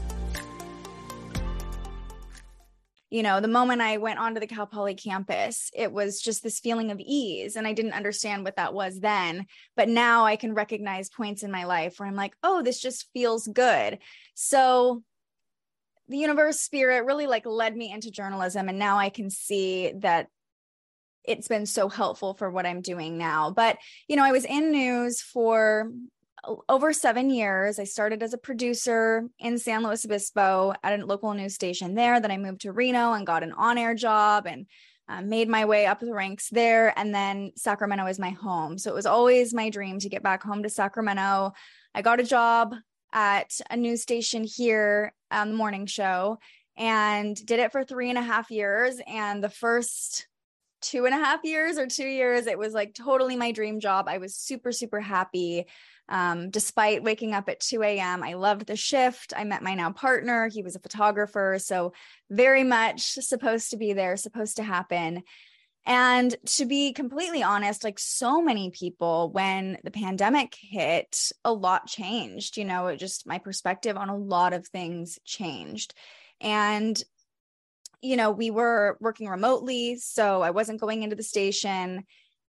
[3.11, 6.61] You know, the moment I went onto the Cal Poly campus, it was just this
[6.61, 7.57] feeling of ease.
[7.57, 9.47] And I didn't understand what that was then.
[9.75, 13.09] But now I can recognize points in my life where I'm like, oh, this just
[13.11, 13.99] feels good.
[14.33, 15.03] So
[16.07, 18.69] the universe spirit really like led me into journalism.
[18.69, 20.27] And now I can see that
[21.25, 23.51] it's been so helpful for what I'm doing now.
[23.51, 25.91] But, you know, I was in news for
[26.67, 27.79] over seven years.
[27.79, 32.19] I started as a producer in San Luis Obispo at a local news station there.
[32.19, 34.65] Then I moved to Reno and got an on air job and
[35.07, 36.97] uh, made my way up the ranks there.
[36.97, 38.77] And then Sacramento is my home.
[38.77, 41.53] So it was always my dream to get back home to Sacramento.
[41.93, 42.73] I got a job
[43.13, 46.39] at a news station here on the morning show
[46.77, 48.99] and did it for three and a half years.
[49.05, 50.27] And the first
[50.81, 54.05] two and a half years or two years, it was like totally my dream job.
[54.07, 55.65] I was super, super happy.
[56.09, 59.33] Um, despite waking up at 2 a.m., I loved the shift.
[59.35, 60.49] I met my now partner.
[60.49, 61.57] He was a photographer.
[61.59, 61.93] So,
[62.29, 65.23] very much supposed to be there, supposed to happen.
[65.85, 71.87] And to be completely honest, like so many people, when the pandemic hit, a lot
[71.87, 72.57] changed.
[72.57, 75.93] You know, it just my perspective on a lot of things changed.
[76.41, 77.01] And,
[78.01, 79.97] you know, we were working remotely.
[79.97, 82.03] So I wasn't going into the station.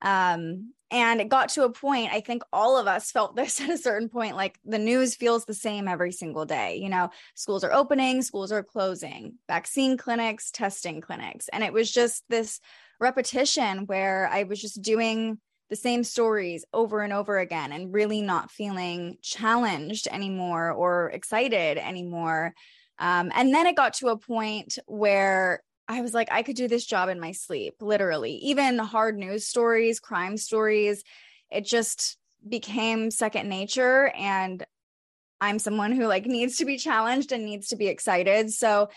[0.02, 3.70] Um, and it got to a point, I think all of us felt this at
[3.70, 6.78] a certain point, like the news feels the same every single day.
[6.78, 11.50] You know, schools are opening, schools are closing, vaccine clinics, testing clinics.
[11.50, 12.60] And it was just this
[13.00, 18.22] repetition where I was just doing the same stories over and over again and really
[18.22, 22.54] not feeling challenged anymore or excited anymore.
[23.00, 26.68] Um, and then it got to a point where I was like, I could do
[26.68, 28.34] this job in my sleep, literally.
[28.38, 31.04] Even hard news stories, crime stories,
[31.50, 34.12] it just became second nature.
[34.16, 34.66] And
[35.40, 38.52] I'm someone who like needs to be challenged and needs to be excited.
[38.52, 38.90] So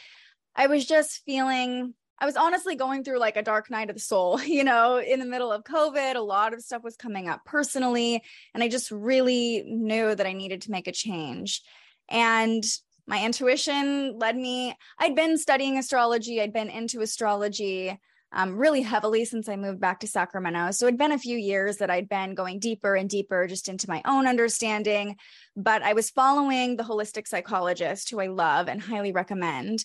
[0.56, 4.00] I was just feeling I was honestly going through like a dark night of the
[4.00, 6.16] soul, you know, in the middle of COVID.
[6.16, 8.22] A lot of stuff was coming up personally.
[8.52, 11.62] And I just really knew that I needed to make a change.
[12.08, 12.64] And
[13.10, 17.98] my intuition led me, I'd been studying astrology, I'd been into astrology
[18.32, 20.70] um, really heavily since I moved back to Sacramento.
[20.70, 23.88] So it'd been a few years that I'd been going deeper and deeper just into
[23.88, 25.16] my own understanding.
[25.56, 29.84] But I was following the holistic psychologist who I love and highly recommend.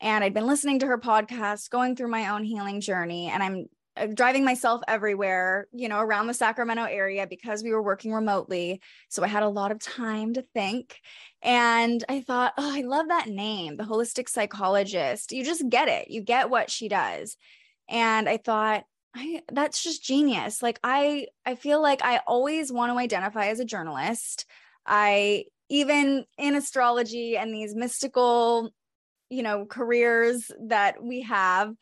[0.00, 3.28] And I'd been listening to her podcast, going through my own healing journey.
[3.28, 7.82] And I'm Uh, driving myself everywhere, you know, around the Sacramento area because we were
[7.82, 8.80] working remotely.
[9.08, 10.98] So I had a lot of time to think.
[11.42, 15.32] And I thought, oh, I love that name, the holistic psychologist.
[15.32, 16.10] You just get it.
[16.10, 17.36] You get what she does.
[17.88, 20.62] And I thought, I, that's just genius.
[20.62, 24.44] Like I I feel like I always want to identify as a journalist.
[24.86, 28.70] I even in astrology and these mystical,
[29.30, 31.74] you know, careers that we have,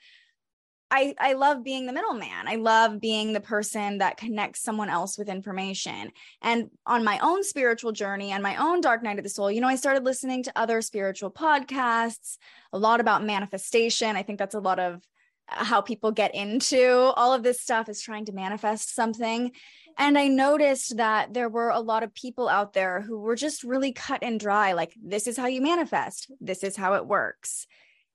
[0.94, 2.46] I, I love being the middleman.
[2.46, 6.12] I love being the person that connects someone else with information.
[6.42, 9.62] And on my own spiritual journey and my own dark night of the soul, you
[9.62, 12.36] know, I started listening to other spiritual podcasts,
[12.74, 14.16] a lot about manifestation.
[14.16, 15.00] I think that's a lot of
[15.48, 19.50] uh, how people get into all of this stuff is trying to manifest something.
[19.96, 23.64] And I noticed that there were a lot of people out there who were just
[23.64, 27.66] really cut and dry like, this is how you manifest, this is how it works.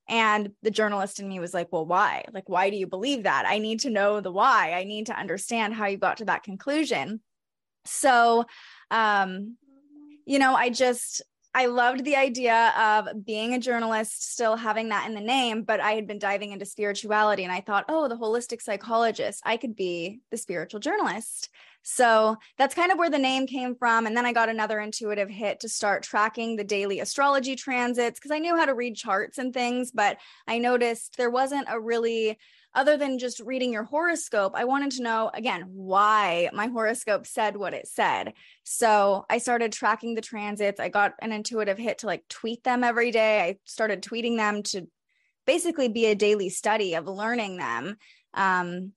[0.10, 2.26] And the journalist in me was like, well, why?
[2.32, 3.46] Like, why do you believe that?
[3.46, 4.74] I need to know the why.
[4.74, 7.22] I need to understand how you got to that conclusion.
[7.86, 8.46] So,
[8.90, 9.58] um,
[10.26, 11.22] you know, I just,
[11.54, 15.80] I loved the idea of being a journalist, still having that in the name, but
[15.80, 19.76] I had been diving into spirituality and I thought, oh, the holistic psychologist, I could
[19.76, 21.50] be the spiritual journalist.
[21.90, 24.08] So that's kind of where the name came from.
[24.08, 28.32] And then I got another intuitive hit to start tracking the daily astrology transits because
[28.32, 30.18] I knew how to read charts and things, but
[30.50, 32.38] I noticed there wasn't a really
[32.76, 37.56] other than just reading your horoscope, I wanted to know again why my horoscope said
[37.56, 38.34] what it said.
[38.66, 40.82] So I started tracking the transits.
[40.82, 43.40] I got an intuitive hit to like tweet them every day.
[43.40, 44.88] I started tweeting them to
[45.46, 47.96] basically be a daily study of learning them.
[48.34, 48.92] Um,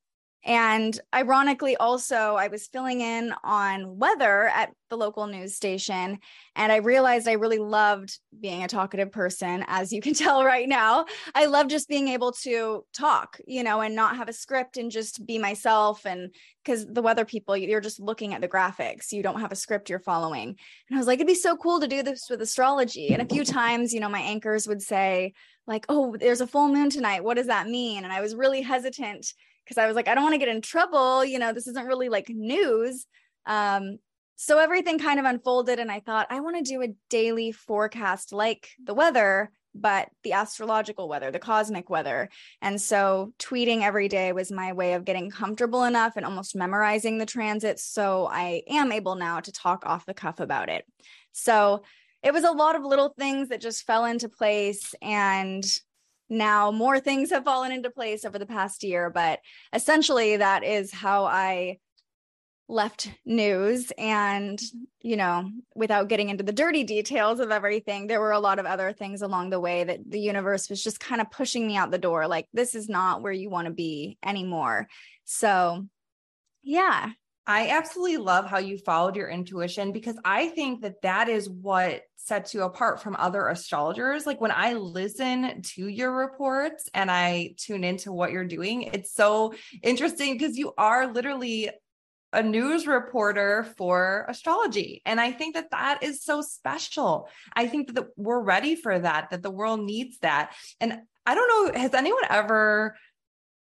[0.44, 6.18] and ironically, also, I was filling in on weather at the local news station.
[6.56, 10.68] And I realized I really loved being a talkative person, as you can tell right
[10.68, 11.04] now.
[11.34, 14.90] I love just being able to talk, you know, and not have a script and
[14.90, 16.06] just be myself.
[16.06, 19.56] And because the weather people, you're just looking at the graphics, you don't have a
[19.56, 20.48] script you're following.
[20.88, 23.12] And I was like, it'd be so cool to do this with astrology.
[23.12, 25.34] And a few times, you know, my anchors would say,
[25.66, 27.22] like, oh, there's a full moon tonight.
[27.22, 28.04] What does that mean?
[28.04, 29.32] And I was really hesitant
[29.64, 31.24] because I was like, I don't want to get in trouble.
[31.24, 33.06] You know, this isn't really like news.
[33.46, 33.98] Um,
[34.36, 38.32] so everything kind of unfolded, and I thought, I want to do a daily forecast
[38.32, 42.30] like the weather, but the astrological weather, the cosmic weather.
[42.62, 47.18] And so tweeting every day was my way of getting comfortable enough and almost memorizing
[47.18, 47.84] the transits.
[47.84, 50.84] So I am able now to talk off the cuff about it.
[51.32, 51.82] So
[52.22, 54.94] it was a lot of little things that just fell into place.
[55.02, 55.64] And
[56.30, 59.40] now more things have fallen into place over the past year but
[59.72, 61.76] essentially that is how i
[62.70, 63.92] left news.
[63.98, 64.60] And
[65.02, 68.66] you know without getting into the dirty details of everything there were a lot of
[68.66, 71.90] other things along the way that the universe was just kind of pushing me out
[71.90, 74.88] the door like this is not where you want to be anymore.
[75.24, 75.86] So
[76.62, 77.10] yeah
[77.50, 82.02] I absolutely love how you followed your intuition because I think that that is what
[82.14, 84.24] sets you apart from other astrologers.
[84.24, 89.12] Like when I listen to your reports and I tune into what you're doing, it's
[89.12, 91.70] so interesting because you are literally
[92.32, 95.02] a news reporter for astrology.
[95.04, 97.28] And I think that that is so special.
[97.52, 100.52] I think that we're ready for that, that the world needs that.
[100.80, 102.94] And I don't know, has anyone ever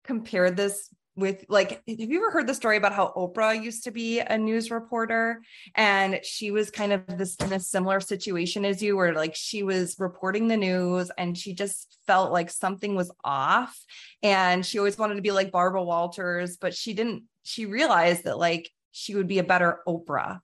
[0.04, 3.92] compared this with like have you ever heard the story about how Oprah used to
[3.92, 5.42] be a news reporter?
[5.76, 9.64] And she was kind of this in a similar situation as you where like she
[9.64, 13.78] was reporting the news and she just felt like something was off.
[14.24, 18.38] And she always wanted to be like Barbara Walters but she didn't she realized that
[18.38, 20.40] like she would be a better Oprah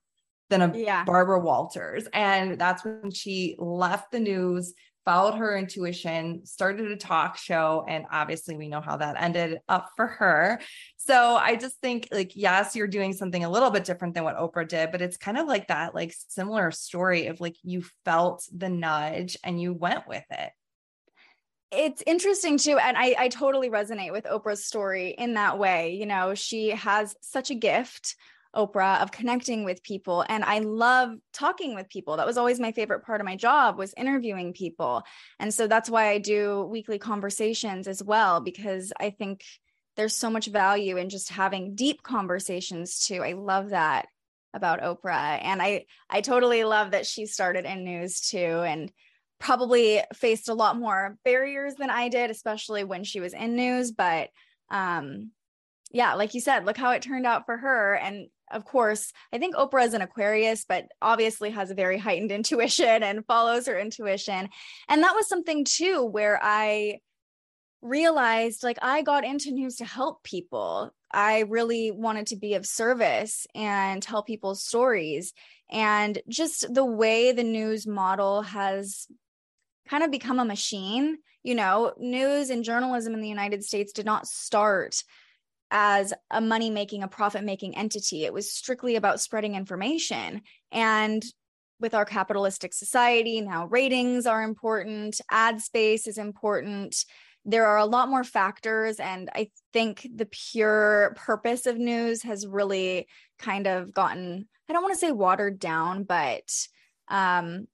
[0.50, 1.04] than a yeah.
[1.04, 2.08] Barbara Walters.
[2.12, 4.74] And that's when she left the news
[5.08, 9.88] followed her intuition, started a talk show, and obviously we know how that ended up
[9.96, 10.60] for her.
[10.98, 14.36] So I just think like yes, you're doing something a little bit different than what
[14.36, 18.46] Oprah did, but it's kind of like that like similar story of like you felt
[18.54, 20.50] the nudge and you went with it.
[21.72, 22.76] It's interesting too.
[22.76, 25.94] And I, I totally resonate with Oprah's story in that way.
[25.94, 28.14] You know, she has such a gift
[28.58, 32.16] Oprah of connecting with people and I love talking with people.
[32.16, 35.04] That was always my favorite part of my job was interviewing people.
[35.38, 39.44] And so that's why I do weekly conversations as well because I think
[39.96, 43.22] there's so much value in just having deep conversations too.
[43.22, 44.06] I love that
[44.54, 48.90] about Oprah and I I totally love that she started in news too and
[49.38, 53.92] probably faced a lot more barriers than I did especially when she was in news
[53.92, 54.30] but
[54.70, 55.30] um
[55.92, 59.38] yeah like you said look how it turned out for her and of course I
[59.38, 63.78] think Oprah is an Aquarius but obviously has a very heightened intuition and follows her
[63.78, 64.48] intuition
[64.88, 67.00] and that was something too where I
[67.80, 70.92] realized like I got into news to help people.
[71.12, 75.32] I really wanted to be of service and tell people's stories.
[75.70, 79.06] And just the way the news model has
[79.88, 84.06] kind of become a machine, you know, news and journalism in the United States did
[84.06, 85.02] not start
[85.70, 88.24] as a money making, a profit making entity.
[88.24, 90.42] It was strictly about spreading information.
[90.72, 91.22] And
[91.80, 97.04] with our capitalistic society, now ratings are important, ad space is important
[97.48, 102.46] there are a lot more factors and i think the pure purpose of news has
[102.46, 103.08] really
[103.38, 106.50] kind of gotten i don't want to say watered down but
[107.08, 107.66] um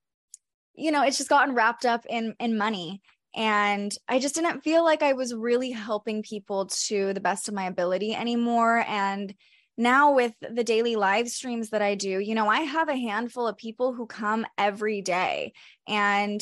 [0.74, 3.02] you know it's just gotten wrapped up in in money
[3.34, 7.54] and i just didn't feel like i was really helping people to the best of
[7.54, 8.84] my ability anymore.
[8.86, 9.34] And
[9.76, 13.48] now with the daily live streams that i do you know i have a handful
[13.48, 15.52] of people who come every day.
[15.88, 16.40] And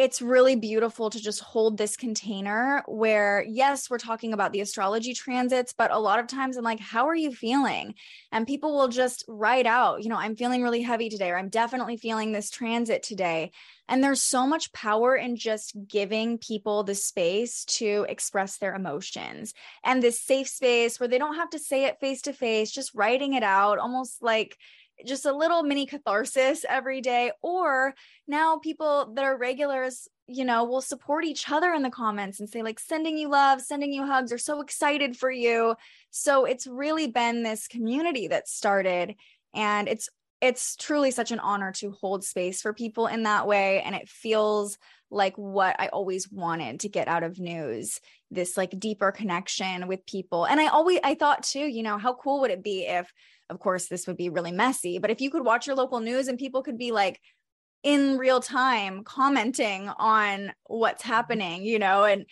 [0.00, 5.12] it's really beautiful to just hold this container where yes we're talking about the astrology
[5.12, 7.94] transits but a lot of times i'm like how are you feeling?
[8.32, 11.50] And people will just write out you know i'm feeling really heavy today or i'm
[11.50, 13.50] definitely feeling this transit today.
[13.88, 19.52] And there's so much power in just giving people the space to express their emotions
[19.84, 22.94] and this safe space where they don't have to say it face to face just
[22.94, 24.56] writing it out almost like
[25.06, 27.94] just a little mini catharsis every day or
[28.26, 32.48] now people that are regulars you know will support each other in the comments and
[32.48, 35.74] say like sending you love sending you hugs are so excited for you.
[36.10, 39.14] So it's really been this community that started
[39.54, 40.08] and it's
[40.40, 44.08] it's truly such an honor to hold space for people in that way and it
[44.08, 44.78] feels
[45.10, 50.06] like what i always wanted to get out of news this like deeper connection with
[50.06, 50.44] people.
[50.46, 53.12] And i always i thought too you know how cool would it be if
[53.48, 56.28] of course this would be really messy but if you could watch your local news
[56.28, 57.20] and people could be like
[57.82, 62.26] in real time commenting on what's happening you know and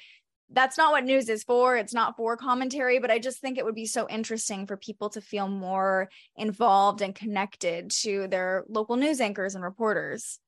[0.52, 3.64] that's not what news is for it's not for commentary but i just think it
[3.64, 8.96] would be so interesting for people to feel more involved and connected to their local
[8.96, 10.38] news anchors and reporters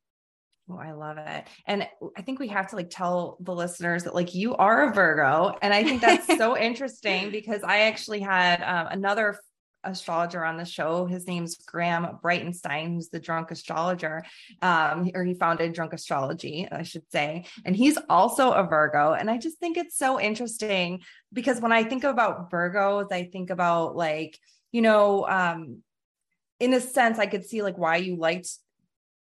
[0.72, 1.48] Oh, I love it.
[1.66, 4.94] And I think we have to like tell the listeners that like you are a
[4.94, 5.57] Virgo.
[5.62, 9.36] And I think that's so interesting because I actually had um, another
[9.85, 11.07] astrologer on the show.
[11.07, 14.24] His name's Graham Breitenstein, who's the drunk astrologer,
[14.62, 17.45] um, or he founded Drunk Astrology, I should say.
[17.64, 19.12] And he's also a Virgo.
[19.12, 21.03] And I just think it's so interesting
[21.33, 24.39] because when I think about Virgos, I think about like,
[24.72, 25.83] you know, um,
[26.59, 28.49] in a sense, I could see like why you liked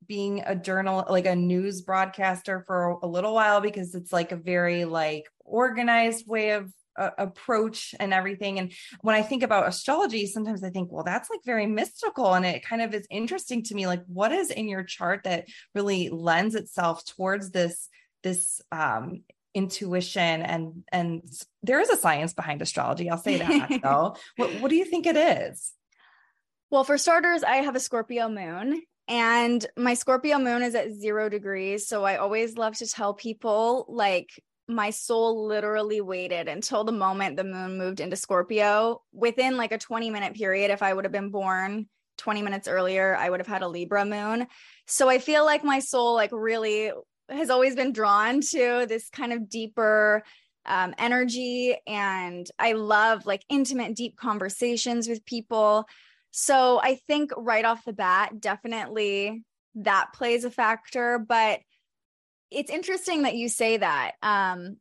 [0.08, 4.36] being a journal like a news broadcaster for a little while because it's like a
[4.36, 8.60] very like organized way of uh, approach and everything.
[8.60, 8.72] And
[9.02, 12.34] when I think about astrology, sometimes I think, well, that's like very mystical.
[12.34, 15.48] And it kind of is interesting to me, like what is in your chart that
[15.74, 17.90] really lends itself towards this,
[18.24, 19.24] this, um,
[19.54, 20.42] intuition?
[20.42, 21.24] And and
[21.64, 23.10] there is a science behind astrology.
[23.10, 24.16] I'll say that though.
[24.36, 25.72] What, what do you think it is?
[26.70, 31.30] Well for starters i have a scorpio moon and my scorpio moon is at zero
[31.30, 31.88] degrees.
[31.88, 34.30] So i always love to tell people like
[34.68, 39.02] my soul literally waited until the moment the moon moved into Scorpio.
[39.14, 41.88] Within like a 20 minute period, if I would have been born
[42.18, 44.48] 20 minutes earlier, I would have had a Libra moon.
[44.88, 46.92] So I feel like my soul, like, really
[47.30, 50.24] has always been drawn to this kind of deeper
[50.66, 51.76] um, energy.
[51.88, 55.86] And I love like intimate, deep conversations with people.
[56.32, 59.44] So I think right off the bat, definitely
[59.76, 61.20] that plays a factor.
[61.20, 61.60] But
[62.52, 64.14] it's interesting that you say that.
[64.22, 64.78] Um,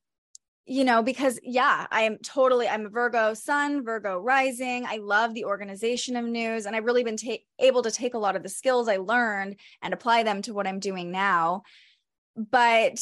[0.66, 4.86] you know, because yeah, I am totally, I'm a Virgo sun, Virgo rising.
[4.86, 8.18] I love the organization of news, and I've really been ta- able to take a
[8.18, 11.62] lot of the skills I learned and apply them to what I'm doing now.
[12.34, 12.98] But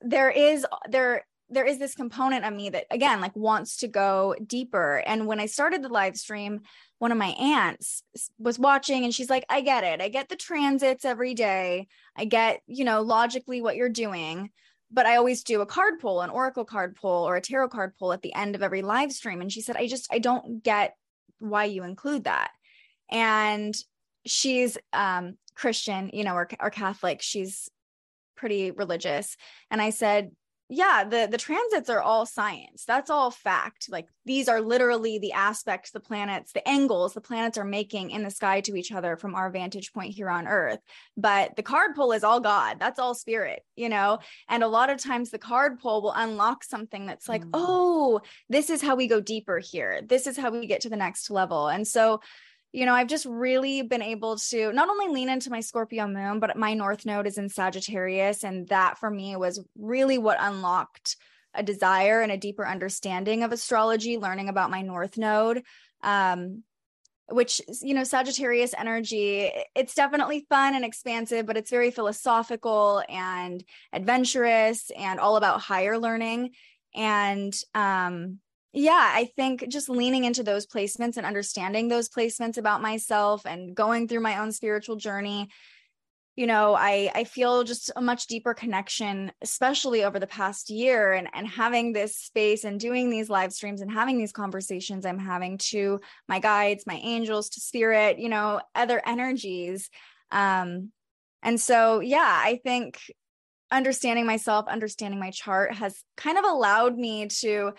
[0.00, 4.34] there is, there, there is this component of me that again like wants to go
[4.44, 5.02] deeper.
[5.06, 6.60] And when i started the live stream
[6.98, 8.02] one of my aunts
[8.38, 10.00] was watching and she's like i get it.
[10.00, 11.88] I get the transits every day.
[12.16, 14.50] I get you know logically what you're doing
[14.90, 17.92] but i always do a card pull an oracle card pull or a tarot card
[17.98, 19.40] pull at the end of every live stream.
[19.40, 20.94] And she said i just i don't get
[21.38, 22.50] why you include that.
[23.10, 23.74] And
[24.26, 27.20] she's um Christian, you know, or, or Catholic.
[27.20, 27.68] She's
[28.36, 29.36] pretty religious.
[29.70, 30.30] And I said,
[30.68, 32.84] yeah the the transits are all science.
[32.86, 33.88] That's all fact.
[33.88, 38.22] Like these are literally the aspects the planets the angles the planets are making in
[38.22, 40.80] the sky to each other from our vantage point here on earth.
[41.16, 42.78] But the card pull is all god.
[42.78, 44.18] That's all spirit you know?
[44.48, 47.50] And a lot of times the card pull will unlock something that's like mm-hmm.
[47.54, 50.02] oh this is how we go deeper here.
[50.04, 51.68] This is how we get to the next level.
[51.68, 52.20] And so
[52.72, 56.38] you know, I've just really been able to not only lean into my Scorpio moon,
[56.38, 58.44] but my North Node is in Sagittarius.
[58.44, 61.16] And that for me was really what unlocked
[61.54, 65.62] a desire and a deeper understanding of astrology, learning about my North Node.
[66.02, 66.62] Um,
[67.30, 73.62] which you know sagittarius energy it's definitely fun and expansive but it's very philosophical and
[73.92, 76.50] adventurous and all about higher learning
[76.94, 78.38] and um
[78.72, 83.74] yeah i think just leaning into those placements and understanding those placements about myself and
[83.74, 85.48] going through my own spiritual journey
[86.38, 91.12] you know i i feel just a much deeper connection especially over the past year
[91.12, 95.18] and and having this space and doing these live streams and having these conversations i'm
[95.18, 95.98] having to
[96.28, 99.90] my guides my angels to spirit you know other energies.
[100.30, 100.92] Um
[101.42, 103.00] and so yeah i think
[103.72, 107.72] understanding myself understanding my chart has kind of allowed me to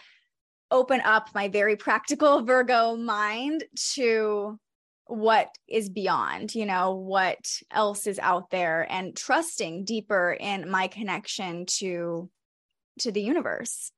[0.71, 3.63] open up my very practical Virgo mind
[3.93, 4.59] to
[5.05, 10.87] what is beyond, you know, what else is out there and trusting deeper in my
[10.87, 12.29] connection to
[12.99, 13.91] to the universe.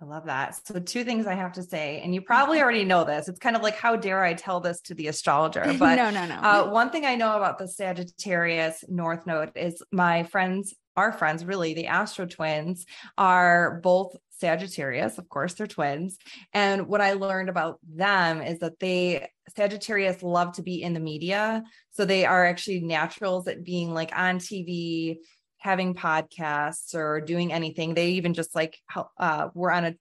[0.00, 0.54] I love that.
[0.64, 3.28] So, two things I have to say, and you probably already know this.
[3.28, 5.64] It's kind of like, how dare I tell this to the astrologer?
[5.78, 6.34] But no, no, no.
[6.36, 11.44] Uh, one thing I know about the Sagittarius North Node is my friends, our friends,
[11.44, 12.86] really, the Astro twins,
[13.16, 15.18] are both Sagittarius.
[15.18, 16.18] Of course, they're twins.
[16.52, 21.00] And what I learned about them is that they, Sagittarius, love to be in the
[21.00, 21.64] media.
[21.90, 25.16] So they are actually naturals at being like on TV,
[25.58, 27.94] having podcasts or doing anything.
[27.94, 28.78] They even just like
[29.18, 29.94] uh, were on a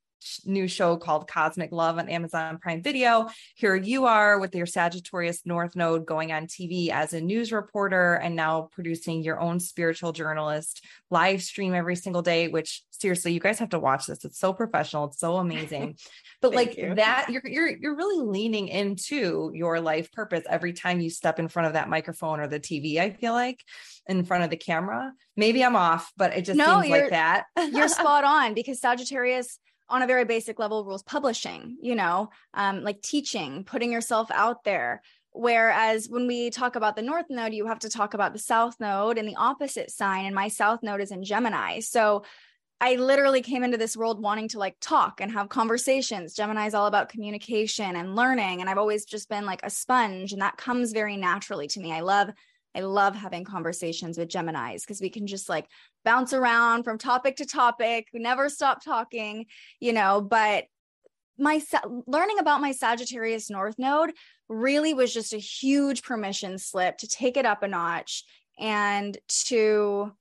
[0.45, 3.29] new show called Cosmic Love on Amazon Prime Video.
[3.55, 8.15] Here you are with your Sagittarius North Node going on TV as a news reporter
[8.15, 13.39] and now producing your own spiritual journalist live stream every single day, which seriously, you
[13.39, 14.25] guys have to watch this.
[14.25, 15.97] It's so professional, it's so amazing.
[16.39, 16.93] But like you.
[16.93, 21.47] that, you're you're you're really leaning into your life purpose every time you step in
[21.47, 23.63] front of that microphone or the TV, I feel like
[24.05, 25.13] in front of the camera.
[25.35, 27.45] Maybe I'm off, but it just no, seems like that.
[27.71, 29.57] you're spot on because Sagittarius
[29.89, 34.63] on a very basic level rules publishing you know um, like teaching putting yourself out
[34.63, 38.39] there whereas when we talk about the north node you have to talk about the
[38.39, 42.23] south node and the opposite sign and my south node is in gemini so
[42.79, 46.35] I literally came into this world wanting to like talk and have conversations.
[46.35, 48.61] Gemini is all about communication and learning.
[48.61, 51.91] And I've always just been like a sponge, and that comes very naturally to me.
[51.91, 52.29] I love
[52.77, 55.67] I love having conversations with Geminis because we can just like
[56.05, 59.47] bounce around from topic to topic, never stop talking,
[59.79, 60.65] you know, but
[61.39, 61.61] my
[62.05, 64.11] learning about my Sagittarius North node
[64.47, 68.23] really was just a huge permission slip to take it up a notch
[68.59, 70.11] and to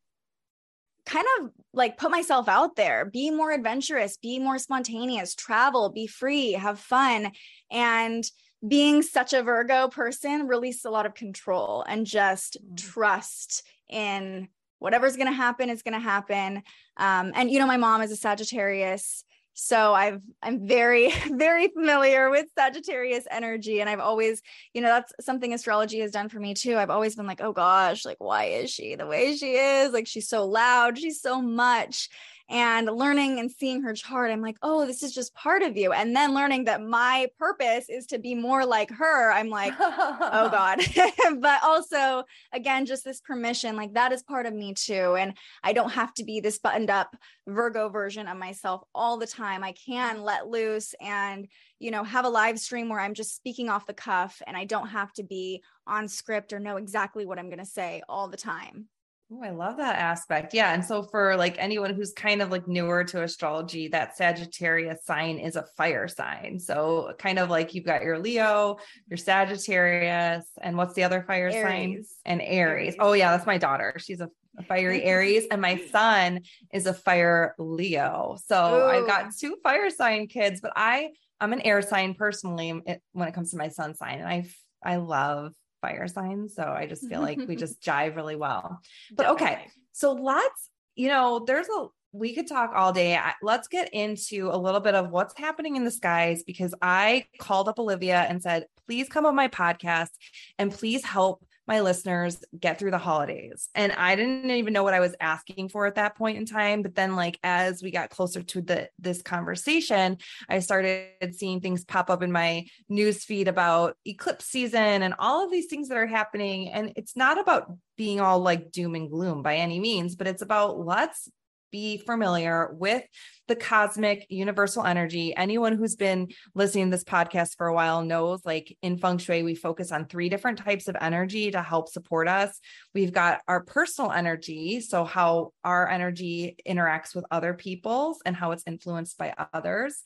[1.05, 6.07] kind of like put myself out there, be more adventurous, be more spontaneous, travel, be
[6.07, 7.33] free, have fun.
[7.71, 8.29] And
[8.67, 12.77] being such a Virgo person release a lot of control and just mm.
[12.77, 14.49] trust in
[14.79, 16.63] whatever's going to happen is going to happen.
[16.97, 19.25] Um, and you know, my mom is a Sagittarius,
[19.59, 24.43] so I've I'm very very familiar with Sagittarius energy, and I've always,
[24.75, 26.77] you know, that's something astrology has done for me too.
[26.77, 29.93] I've always been like, oh gosh, like why is she the way she is?
[29.93, 32.09] Like she's so loud, she's so much
[32.49, 35.93] and learning and seeing her chart i'm like oh this is just part of you.
[35.93, 40.49] And then learning that my purpose is to be more like her i'm like oh
[40.51, 40.81] god.
[41.41, 45.73] But also again just this permission like that is part of me too and i
[45.73, 47.17] don't have to be this buttoned up
[47.47, 49.63] virgo version of myself all the time.
[49.63, 53.69] I can let loose and you know have a live stream where i'm just speaking
[53.69, 57.39] off the cuff and i don't have to be on script or know exactly what
[57.39, 58.87] i'm going to say all the time
[59.33, 60.55] Oh, I love that aspect.
[60.55, 60.73] Yeah.
[60.73, 65.39] And so for like anyone who's kind of like newer to astrology, that Sagittarius sign
[65.39, 66.61] is a fire sign.
[66.61, 68.77] So kind of like you've got your Leo,
[69.09, 71.63] your Sagittarius, and what's the other fire Aries.
[71.63, 72.05] sign?
[72.25, 72.95] And Aries.
[72.95, 72.97] Aries.
[73.01, 73.95] Oh yeah, that's my daughter.
[73.99, 78.37] She's a, a fiery Aries and my son is a fire Leo.
[78.47, 78.85] So Ooh.
[78.85, 81.11] I've got two fire sign kids, but I
[81.41, 82.81] I'm an air sign personally
[83.13, 84.47] when it comes to my sun sign and I
[84.85, 86.55] I love fire signs.
[86.55, 88.81] So I just feel like we just jive really well.
[89.13, 89.67] But okay.
[89.93, 93.19] So let's, you know, there's a we could talk all day.
[93.43, 97.69] Let's get into a little bit of what's happening in the skies because I called
[97.69, 100.11] up Olivia and said, please come on my podcast
[100.59, 103.69] and please help my listeners get through the holidays.
[103.75, 106.83] And I didn't even know what I was asking for at that point in time.
[106.83, 111.85] But then, like, as we got closer to the this conversation, I started seeing things
[111.85, 115.99] pop up in my news feed about eclipse season and all of these things that
[115.99, 116.71] are happening.
[116.71, 120.43] And it's not about being all like doom and gloom by any means, but it's
[120.43, 121.29] about let's
[121.71, 123.03] be familiar with
[123.49, 125.35] the cosmic universal energy.
[125.37, 129.43] Anyone who's been listening to this podcast for a while knows like in feng shui,
[129.43, 132.59] we focus on three different types of energy to help support us.
[132.95, 138.53] We've got our personal energy, so how our energy interacts with other people's and how
[138.53, 140.03] it's influenced by others.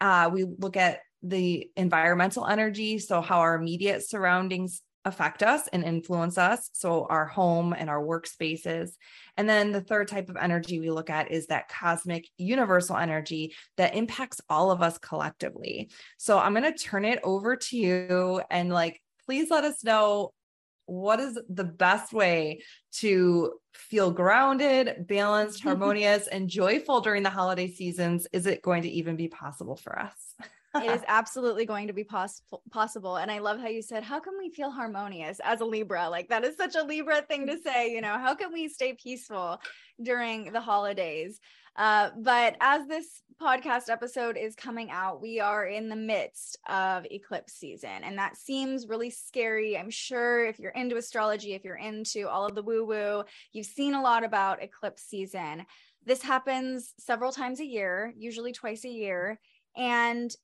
[0.00, 5.84] Uh, we look at the environmental energy, so how our immediate surroundings affect us and
[5.84, 6.70] influence us.
[6.72, 8.90] So, our home and our workspaces.
[9.36, 13.54] And then the third type of energy we look at is that cosmic universal energy
[13.76, 15.90] that impacts all of us collectively.
[16.16, 20.32] So, I'm going to turn it over to you and like, please let us know
[20.86, 27.70] what is the best way to feel grounded, balanced, harmonious, and joyful during the holiday
[27.70, 28.26] seasons?
[28.32, 30.34] Is it going to even be possible for us?
[30.76, 34.20] it is absolutely going to be possible possible and i love how you said how
[34.20, 37.58] can we feel harmonious as a libra like that is such a libra thing to
[37.58, 39.60] say you know how can we stay peaceful
[40.02, 41.40] during the holidays
[41.76, 47.04] uh, but as this podcast episode is coming out, we are in the midst of
[47.10, 49.76] eclipse season, and that seems really scary.
[49.76, 53.66] I'm sure if you're into astrology, if you're into all of the woo woo, you've
[53.66, 55.66] seen a lot about eclipse season.
[56.06, 59.40] This happens several times a year, usually twice a year.
[59.76, 60.34] And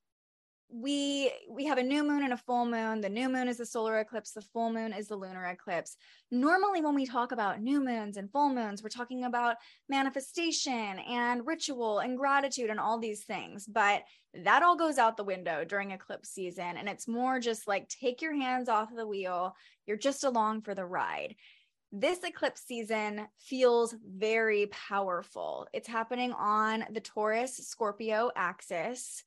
[0.72, 3.00] we we have a new moon and a full moon.
[3.00, 4.32] The new moon is the solar eclipse.
[4.32, 5.96] The full moon is the lunar eclipse.
[6.30, 9.56] Normally when we talk about new moons and full moons we're talking about
[9.88, 14.02] manifestation and ritual and gratitude and all these things but
[14.32, 16.76] that all goes out the window during eclipse season.
[16.76, 19.54] And it's more just like take your hands off the wheel.
[19.86, 21.34] You're just along for the ride.
[21.92, 25.66] This eclipse season feels very powerful.
[25.72, 29.24] It's happening on the Taurus Scorpio axis.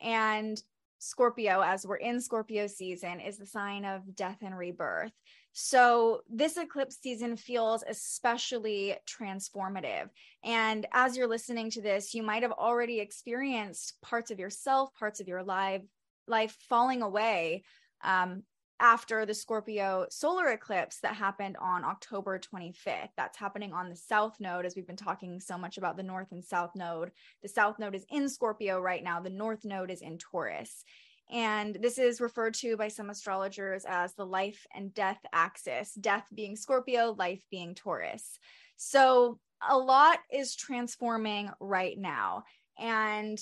[0.00, 0.60] And
[0.98, 5.12] Scorpio, as we're in Scorpio season, is the sign of death and rebirth.
[5.52, 10.08] So, this eclipse season feels especially transformative.
[10.44, 15.20] And as you're listening to this, you might have already experienced parts of yourself, parts
[15.20, 15.82] of your life,
[16.26, 17.64] life falling away
[18.04, 18.42] um,
[18.80, 23.08] after the Scorpio solar eclipse that happened on October 25th.
[23.16, 26.32] That's happening on the South Node, as we've been talking so much about the North
[26.32, 27.10] and South Node.
[27.42, 30.84] The South Node is in Scorpio right now, the North Node is in Taurus.
[31.30, 36.26] And this is referred to by some astrologers as the life and death axis, death
[36.32, 38.38] being Scorpio, life being Taurus.
[38.76, 42.44] So a lot is transforming right now.
[42.78, 43.38] And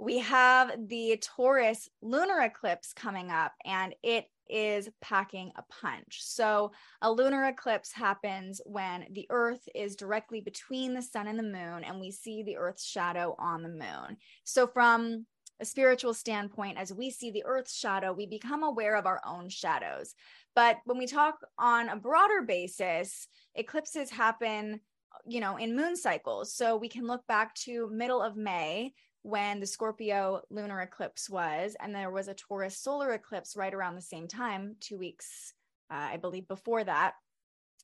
[0.00, 6.20] we have the Taurus lunar eclipse coming up, and it is packing a punch.
[6.22, 6.72] So,
[7.02, 11.84] a lunar eclipse happens when the Earth is directly between the sun and the moon,
[11.84, 14.16] and we see the Earth's shadow on the moon.
[14.44, 15.26] So, from
[15.60, 19.50] a spiritual standpoint, as we see the Earth's shadow, we become aware of our own
[19.50, 20.14] shadows.
[20.54, 24.80] But when we talk on a broader basis, eclipses happen
[25.26, 28.92] you know in moon cycles so we can look back to middle of may
[29.22, 33.94] when the Scorpio lunar eclipse was, and there was a Taurus solar eclipse right around
[33.94, 35.52] the same time, two weeks,
[35.90, 37.14] uh, I believe, before that.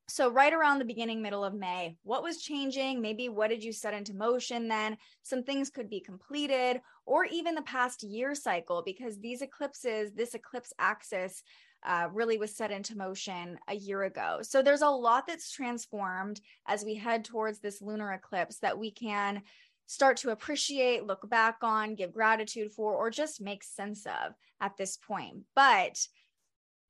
[0.08, 3.02] So, right around the beginning, middle of May, what was changing?
[3.02, 4.96] Maybe what did you set into motion then?
[5.24, 10.34] Some things could be completed, or even the past year cycle, because these eclipses, this
[10.34, 11.42] eclipse axis,
[11.84, 14.38] uh, really was set into motion a year ago.
[14.42, 18.92] So, there's a lot that's transformed as we head towards this lunar eclipse that we
[18.92, 19.42] can
[19.86, 24.76] start to appreciate, look back on, give gratitude for, or just make sense of at
[24.76, 25.44] this point.
[25.54, 26.06] But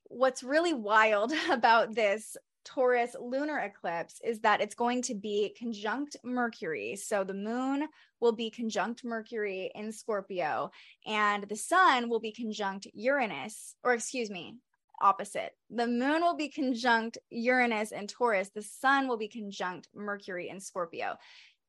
[0.05, 2.36] what's really wild about this
[2.66, 6.97] Taurus lunar eclipse is that it's going to be conjunct Mercury.
[6.97, 7.86] So the moon
[8.20, 10.72] will be conjunct Mercury in Scorpio,
[11.07, 14.57] and the sun will be conjunct Uranus, or excuse me,
[15.01, 15.53] opposite.
[15.70, 18.51] The moon will be conjunct Uranus and Taurus.
[18.53, 21.16] The sun will be conjunct Mercury in Scorpio.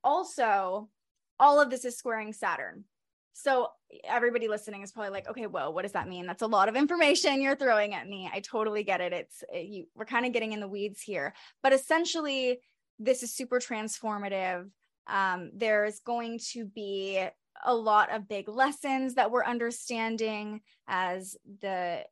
[0.03, 0.89] Also,
[1.39, 2.83] all of this is squaring Saturn.
[3.33, 3.67] So
[4.03, 6.25] everybody listening is probably like, okay, whoa, what does that mean?
[6.25, 8.27] That's a lot of information you're throwing at me.
[8.33, 9.13] I totally get it.
[9.13, 12.59] It's it, you, we're kind of getting in the weeds here, but essentially,
[12.97, 14.69] this is super transformative.
[15.05, 17.23] Um, there's going to be
[17.63, 22.03] a lot of big lessons that we're understanding as the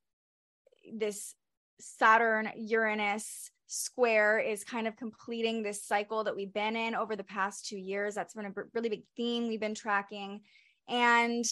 [0.94, 1.34] this
[1.80, 7.24] Saturn Uranus square is kind of completing this cycle that we've been in over the
[7.24, 8.16] past two years.
[8.16, 10.42] That's been a really big theme we've been tracking.
[10.88, 11.46] And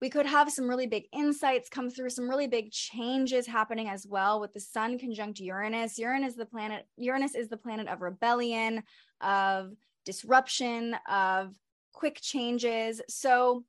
[0.00, 4.06] we could have some really big insights come through, some really big changes happening as
[4.06, 5.98] well with the sun conjunct Uranus.
[5.98, 8.82] Uranus is the planet, Uranus is the planet of rebellion,
[9.20, 9.72] of
[10.04, 11.54] disruption, of
[11.92, 13.02] quick changes.
[13.08, 13.64] So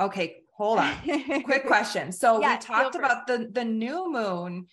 [0.00, 0.94] okay, hold on.
[1.44, 2.12] Quick question.
[2.12, 4.66] So Yeah, we talked about the the new moon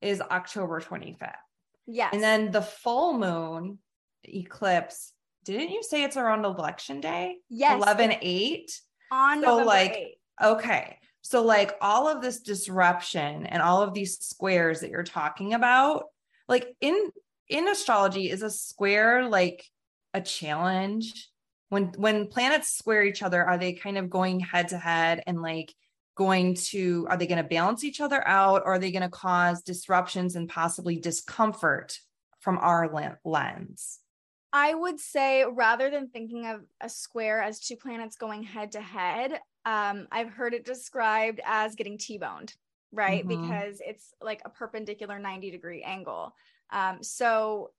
[0.00, 1.32] is October 25th.
[1.88, 2.10] Yes.
[2.12, 3.78] And then the full moon
[4.24, 5.12] eclipse,
[5.44, 7.36] didn't you say it's around election day?
[7.48, 8.80] yes, 11 8.
[9.10, 9.92] on so, November like,
[10.40, 10.52] 8th.
[10.52, 10.98] Okay.
[11.22, 16.04] So like all of this disruption and all of these squares that you're talking about,
[16.48, 17.10] like in
[17.48, 19.64] in astrology is a square like
[20.14, 21.28] a challenge?
[21.68, 25.42] When when planets square each other, are they kind of going head to head and
[25.42, 25.74] like
[26.18, 29.08] going to are they going to balance each other out or are they going to
[29.08, 31.98] cause disruptions and possibly discomfort
[32.40, 34.00] from our lens?
[34.52, 38.80] I would say rather than thinking of a square as two planets going head to
[38.80, 42.52] head, um, I've heard it described as getting T-boned,
[42.90, 43.24] right?
[43.24, 43.28] Mhm.
[43.28, 46.34] Because it's like a perpendicular 90 degree angle.
[46.70, 47.70] Um, so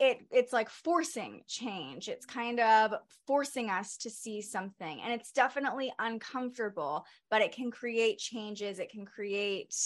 [0.00, 2.08] it it's like forcing change.
[2.08, 2.94] It's kind of
[3.26, 5.00] forcing us to see something.
[5.02, 8.78] And it's definitely uncomfortable, but it can create changes.
[8.78, 9.76] It can create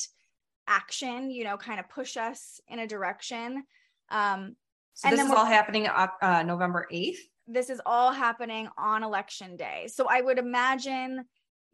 [0.69, 3.65] action, you know, kind of push us in a direction.
[4.09, 4.57] Um,
[4.95, 7.19] So And this is all happening Oc- uh, November 8th.
[7.49, 9.89] this is all happening on election day.
[9.89, 11.25] So I would imagine,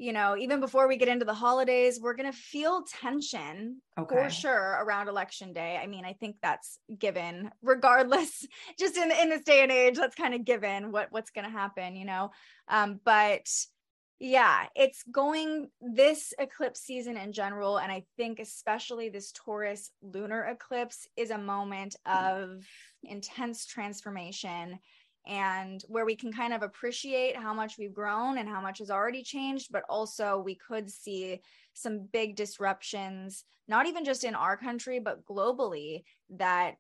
[0.01, 4.17] you know, even before we get into the holidays, we're going to feel tension Okay.
[4.17, 5.79] for sure around election day.
[5.81, 8.47] I mean, I think that's given regardless
[8.79, 11.51] just in in this day and age, that's kind of given what what's going to
[11.51, 12.31] happen, you know.
[12.67, 13.47] Um but
[14.19, 20.45] yeah, it's going this eclipse season in general and I think especially this Taurus lunar
[20.45, 22.65] eclipse is a moment of
[23.03, 24.79] intense transformation
[25.27, 28.91] and where we can kind of appreciate how much we've grown and how much has
[28.91, 31.41] already changed but also we could see
[31.75, 36.77] some big disruptions not even just in our country but globally that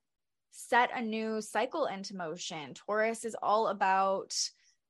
[0.50, 2.74] set a new cycle into motion.
[2.74, 4.34] Taurus is all about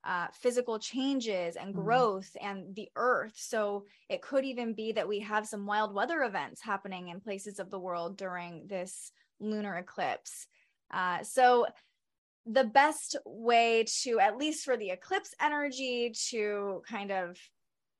[0.04, 1.84] uh, physical changes and Mhm.
[1.84, 3.34] growth and the earth.
[3.36, 7.58] So it could even be that we have some wild weather events happening in places
[7.58, 10.46] of the world during this lunar eclipse.
[10.90, 11.66] Uh, so
[12.52, 17.38] the best way to at least for the eclipse energy to kind of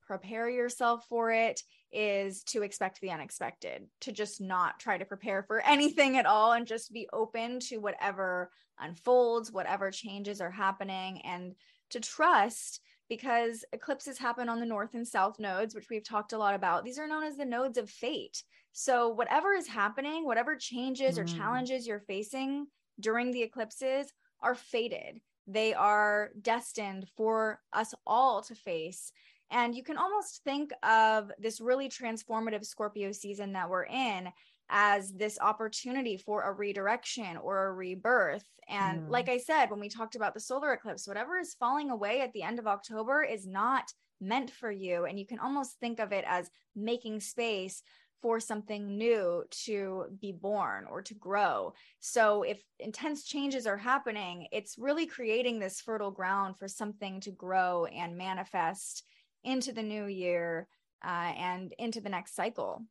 [0.05, 1.61] prepare yourself for it
[1.93, 6.51] is to expect the unexpected to just not try to prepare for anything at all
[6.53, 11.53] and just be open to whatever unfolds whatever changes are happening and
[11.89, 16.37] to trust because eclipses happen on the north and south nodes which we've talked a
[16.37, 18.43] lot about these are known as the nodes of fate
[18.73, 21.37] so whatever is happening whatever changes or Mm.
[21.37, 22.67] challenges you're facing
[22.99, 24.11] during the eclipses
[24.41, 25.21] are fated.
[25.47, 29.11] They are destined for us all to face.
[29.49, 34.31] And you can almost think of this really transformative Scorpio season that we're in
[34.69, 38.45] as this opportunity for a redirection or a rebirth.
[38.69, 39.09] And Mm.
[39.09, 42.31] like I said, when we talked about the solar eclipse, whatever is falling away at
[42.31, 45.05] the end of October is not meant for you.
[45.05, 47.83] And you can almost think of it as making space
[48.21, 51.73] for something new to be born or to grow.
[51.99, 57.31] So if intense changes are happening, it's really creating this fertile ground for something to
[57.31, 59.03] grow and manifest
[59.43, 60.67] into the new year
[61.03, 62.83] uh, and into the next cycle.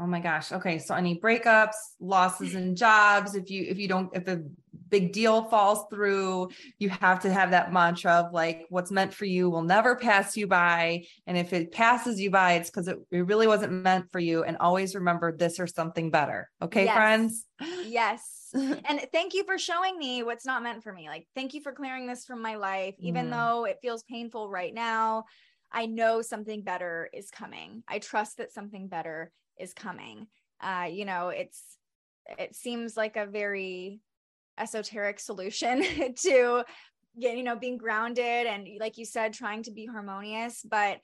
[0.00, 0.52] Oh my gosh.
[0.52, 0.78] Okay.
[0.78, 4.42] So any breakups, losses in jobs, if you if you don't if a
[4.90, 9.24] big deal falls through, you have to have that mantra of like what's meant for
[9.24, 11.04] you will never pass you by.
[11.26, 14.44] And if it passes you by, it's because it, it really wasn't meant for you.
[14.44, 16.48] And always remember this or something better.
[16.62, 16.94] Okay, Yes.
[16.94, 17.44] friends?
[17.86, 18.50] Yes.
[18.54, 21.08] and thank you for showing me what's not meant for me.
[21.08, 22.94] Like, thank you for clearing this from my life.
[23.00, 23.30] Even Mm.
[23.30, 25.24] though it feels painful right now,
[25.72, 27.82] I know something better is coming.
[27.86, 30.26] I trust that something better is coming.
[30.60, 31.62] Uh, you know, it's,
[32.38, 34.00] it seems like a very
[34.58, 35.82] esoteric solution
[36.16, 36.64] to
[37.20, 40.62] get, you know, being grounded and, like you said, trying to be harmonious.
[40.68, 40.98] But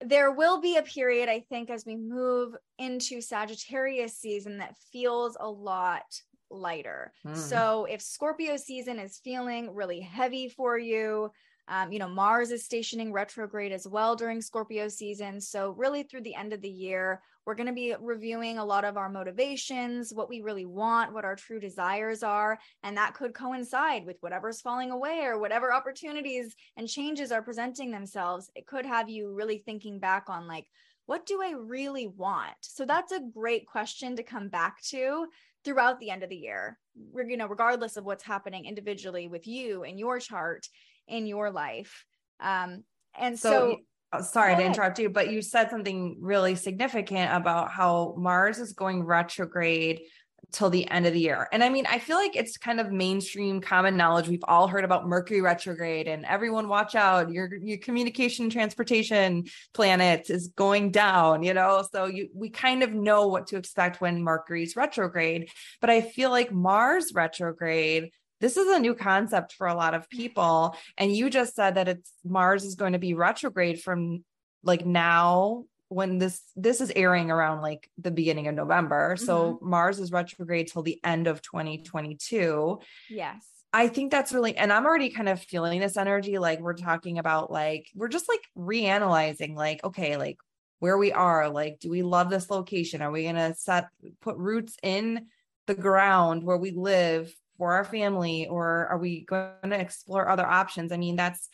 [0.00, 5.36] there will be a period, I think, as we move into Sagittarius season that feels
[5.38, 6.02] a lot
[6.50, 7.12] lighter.
[7.26, 7.36] Mm.
[7.36, 11.30] So if Scorpio season is feeling really heavy for you,
[11.68, 15.40] um, you know, Mars is stationing retrograde as well during Scorpio season.
[15.40, 18.84] So, really, through the end of the year, we're going to be reviewing a lot
[18.84, 22.58] of our motivations, what we really want, what our true desires are.
[22.82, 27.90] And that could coincide with whatever's falling away or whatever opportunities and changes are presenting
[27.90, 28.50] themselves.
[28.54, 30.66] It could have you really thinking back on, like,
[31.06, 32.54] what do I really want?
[32.60, 35.26] So, that's a great question to come back to
[35.64, 36.78] throughout the end of the year,
[37.14, 40.66] you know, regardless of what's happening individually with you and your chart
[41.08, 42.04] in your life.
[42.40, 42.84] Um,
[43.18, 43.76] and so, so
[44.12, 48.72] oh, sorry to interrupt you, but you said something really significant about how Mars is
[48.72, 50.02] going retrograde
[50.50, 51.48] till the end of the year.
[51.52, 54.28] And I mean, I feel like it's kind of mainstream common knowledge.
[54.28, 57.30] We've all heard about Mercury retrograde and everyone watch out.
[57.30, 61.86] Your your communication transportation planet is going down, you know?
[61.92, 65.48] So you we kind of know what to expect when Mercury's retrograde,
[65.80, 68.10] but I feel like Mars retrograde
[68.42, 71.88] this is a new concept for a lot of people and you just said that
[71.88, 74.22] it's Mars is going to be retrograde from
[74.62, 79.14] like now when this this is airing around like the beginning of November.
[79.14, 79.24] Mm-hmm.
[79.24, 82.80] So Mars is retrograde till the end of 2022.
[83.10, 83.46] Yes.
[83.74, 86.38] I think that's really, and I'm already kind of feeling this energy.
[86.38, 90.36] Like we're talking about, like, we're just like reanalyzing, like, okay, like
[90.80, 93.00] where we are, like, do we love this location?
[93.00, 93.88] Are we going to set,
[94.20, 95.26] put roots in
[95.66, 97.32] the ground where we live
[97.62, 100.90] for our family, or are we going to explore other options?
[100.90, 101.48] I mean, that's,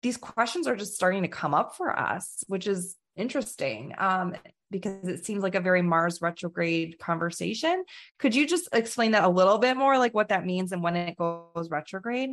[0.00, 4.34] these questions are just starting to come up for us, which is interesting um,
[4.70, 7.84] because it seems like a very Mars retrograde conversation.
[8.18, 10.96] Could you just explain that a little bit more, like what that means and when
[10.96, 12.30] it goes retrograde?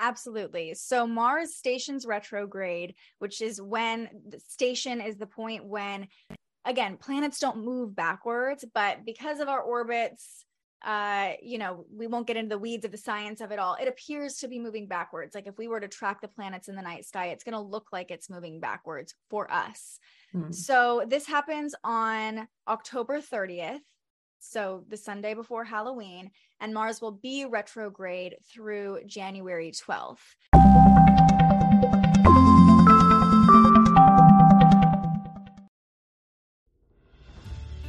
[0.00, 0.72] Absolutely.
[0.72, 6.08] So Mars stations retrograde, which is when the station is the point when,
[6.64, 10.46] again, planets don't move backwards, but because of our orbits,
[10.84, 13.76] uh, you know, we won't get into the weeds of the science of it all.
[13.80, 15.34] It appears to be moving backwards.
[15.34, 17.60] Like if we were to track the planets in the night sky, it's going to
[17.60, 20.00] look like it's moving backwards for us.
[20.34, 20.52] Mm.
[20.52, 23.78] So this happens on October 30th.
[24.40, 30.18] So the Sunday before Halloween, and Mars will be retrograde through January 12th.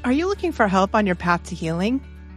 [0.04, 2.02] Are you looking for help on your path to healing?